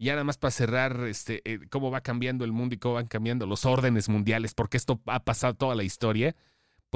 Ya 0.00 0.14
nada 0.14 0.24
más 0.24 0.36
para 0.36 0.50
cerrar, 0.50 1.06
este, 1.06 1.40
eh, 1.44 1.60
cómo 1.70 1.92
va 1.92 2.00
cambiando 2.00 2.44
el 2.44 2.50
mundo 2.50 2.74
y 2.74 2.78
cómo 2.78 2.94
van 2.94 3.06
cambiando 3.06 3.46
los 3.46 3.64
órdenes 3.66 4.08
mundiales, 4.08 4.52
porque 4.52 4.78
esto 4.78 5.00
ha 5.06 5.22
pasado 5.22 5.54
toda 5.54 5.76
la 5.76 5.84
historia. 5.84 6.34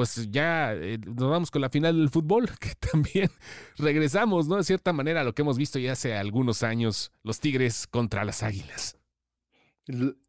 Pues 0.00 0.30
ya 0.30 0.72
eh, 0.72 0.96
nos 0.96 1.28
vamos 1.28 1.50
con 1.50 1.60
la 1.60 1.68
final 1.68 1.94
del 1.94 2.08
fútbol, 2.08 2.48
que 2.58 2.70
también 2.74 3.28
regresamos, 3.76 4.48
¿no? 4.48 4.56
De 4.56 4.64
cierta 4.64 4.94
manera 4.94 5.20
a 5.20 5.24
lo 5.24 5.34
que 5.34 5.42
hemos 5.42 5.58
visto 5.58 5.78
ya 5.78 5.92
hace 5.92 6.16
algunos 6.16 6.62
años, 6.62 7.12
los 7.22 7.38
Tigres 7.38 7.86
contra 7.86 8.24
las 8.24 8.42
Águilas. 8.42 8.96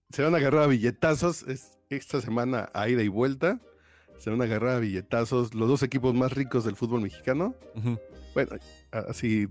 Se 0.10 0.24
van 0.24 0.34
a 0.34 0.40
agarrar 0.40 0.64
a 0.64 0.68
billetazos 0.68 1.44
es 1.44 1.78
esta 1.88 2.20
semana 2.20 2.70
a 2.74 2.90
ida 2.90 3.02
y 3.02 3.08
vuelta. 3.08 3.62
Se 4.18 4.30
van 4.30 4.42
a 4.42 4.44
agarrar 4.44 4.76
a 4.76 4.80
billetazos 4.80 5.56
los 5.56 5.70
dos 5.70 5.84
equipos 5.84 6.14
más 6.14 6.34
ricos 6.34 6.66
del 6.66 6.76
fútbol 6.76 7.00
mexicano. 7.00 7.56
Bueno, 8.34 8.58
así 8.92 9.48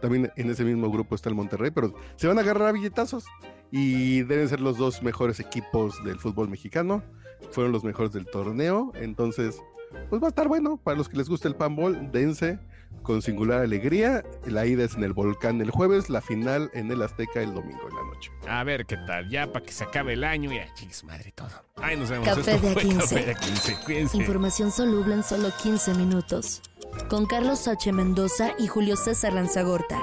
también 0.00 0.32
en 0.36 0.50
ese 0.50 0.64
mismo 0.64 0.90
grupo 0.90 1.14
está 1.14 1.28
el 1.28 1.34
Monterrey, 1.34 1.72
pero 1.72 1.94
se 2.16 2.26
van 2.26 2.38
a 2.38 2.40
agarrar 2.40 2.68
a 2.68 2.72
billetazos 2.72 3.26
y 3.72 4.22
deben 4.22 4.48
ser 4.48 4.60
los 4.60 4.76
dos 4.76 5.02
mejores 5.02 5.40
equipos 5.40 6.04
del 6.04 6.20
fútbol 6.20 6.48
mexicano. 6.48 7.02
Fueron 7.50 7.72
los 7.72 7.82
mejores 7.82 8.12
del 8.12 8.26
torneo, 8.26 8.92
entonces 8.94 9.60
pues 10.08 10.22
va 10.22 10.26
a 10.26 10.30
estar 10.30 10.48
bueno 10.48 10.76
para 10.76 10.96
los 10.96 11.08
que 11.08 11.16
les 11.16 11.28
gusta 11.28 11.48
el 11.48 11.56
panball, 11.56 12.12
dense 12.12 12.58
con 13.02 13.22
singular 13.22 13.62
alegría. 13.62 14.22
La 14.46 14.66
ida 14.66 14.84
es 14.84 14.94
en 14.94 15.04
el 15.04 15.12
Volcán 15.12 15.60
el 15.60 15.70
jueves, 15.70 16.08
la 16.10 16.20
final 16.20 16.70
en 16.74 16.90
el 16.90 17.02
Azteca 17.02 17.40
el 17.40 17.54
domingo 17.54 17.88
en 17.88 17.96
la 17.96 18.02
noche. 18.04 18.30
A 18.46 18.62
ver 18.64 18.86
qué 18.86 18.96
tal, 19.06 19.28
ya 19.28 19.50
para 19.50 19.64
que 19.64 19.72
se 19.72 19.84
acabe 19.84 20.12
el 20.12 20.24
año, 20.24 20.52
ya 20.52 20.72
chingues 20.74 21.02
madre 21.04 21.32
todo. 21.32 21.50
Ay, 21.76 21.96
nos 21.96 22.10
vemos. 22.10 22.28
Café 22.28 22.54
Esto 22.54 22.66
de 22.66 22.72
fue 22.74 22.82
A15. 22.84 22.98
Café 22.98 23.26
de 23.26 23.34
A15. 23.34 23.84
Cuídense. 23.84 24.16
Información 24.18 24.70
soluble 24.70 25.14
en 25.14 25.22
solo 25.22 25.50
15 25.62 25.94
minutos. 25.94 26.62
Con 27.08 27.26
Carlos 27.26 27.66
H. 27.66 27.90
Mendoza 27.92 28.52
y 28.58 28.66
Julio 28.66 28.96
César 28.96 29.32
Lanzagorta. 29.32 29.98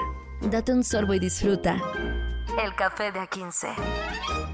Date 0.50 0.72
un 0.72 0.84
sorbo 0.84 1.14
y 1.14 1.18
disfruta. 1.18 1.80
El 2.58 2.74
café 2.74 3.12
de 3.12 3.20
A15. 3.20 4.49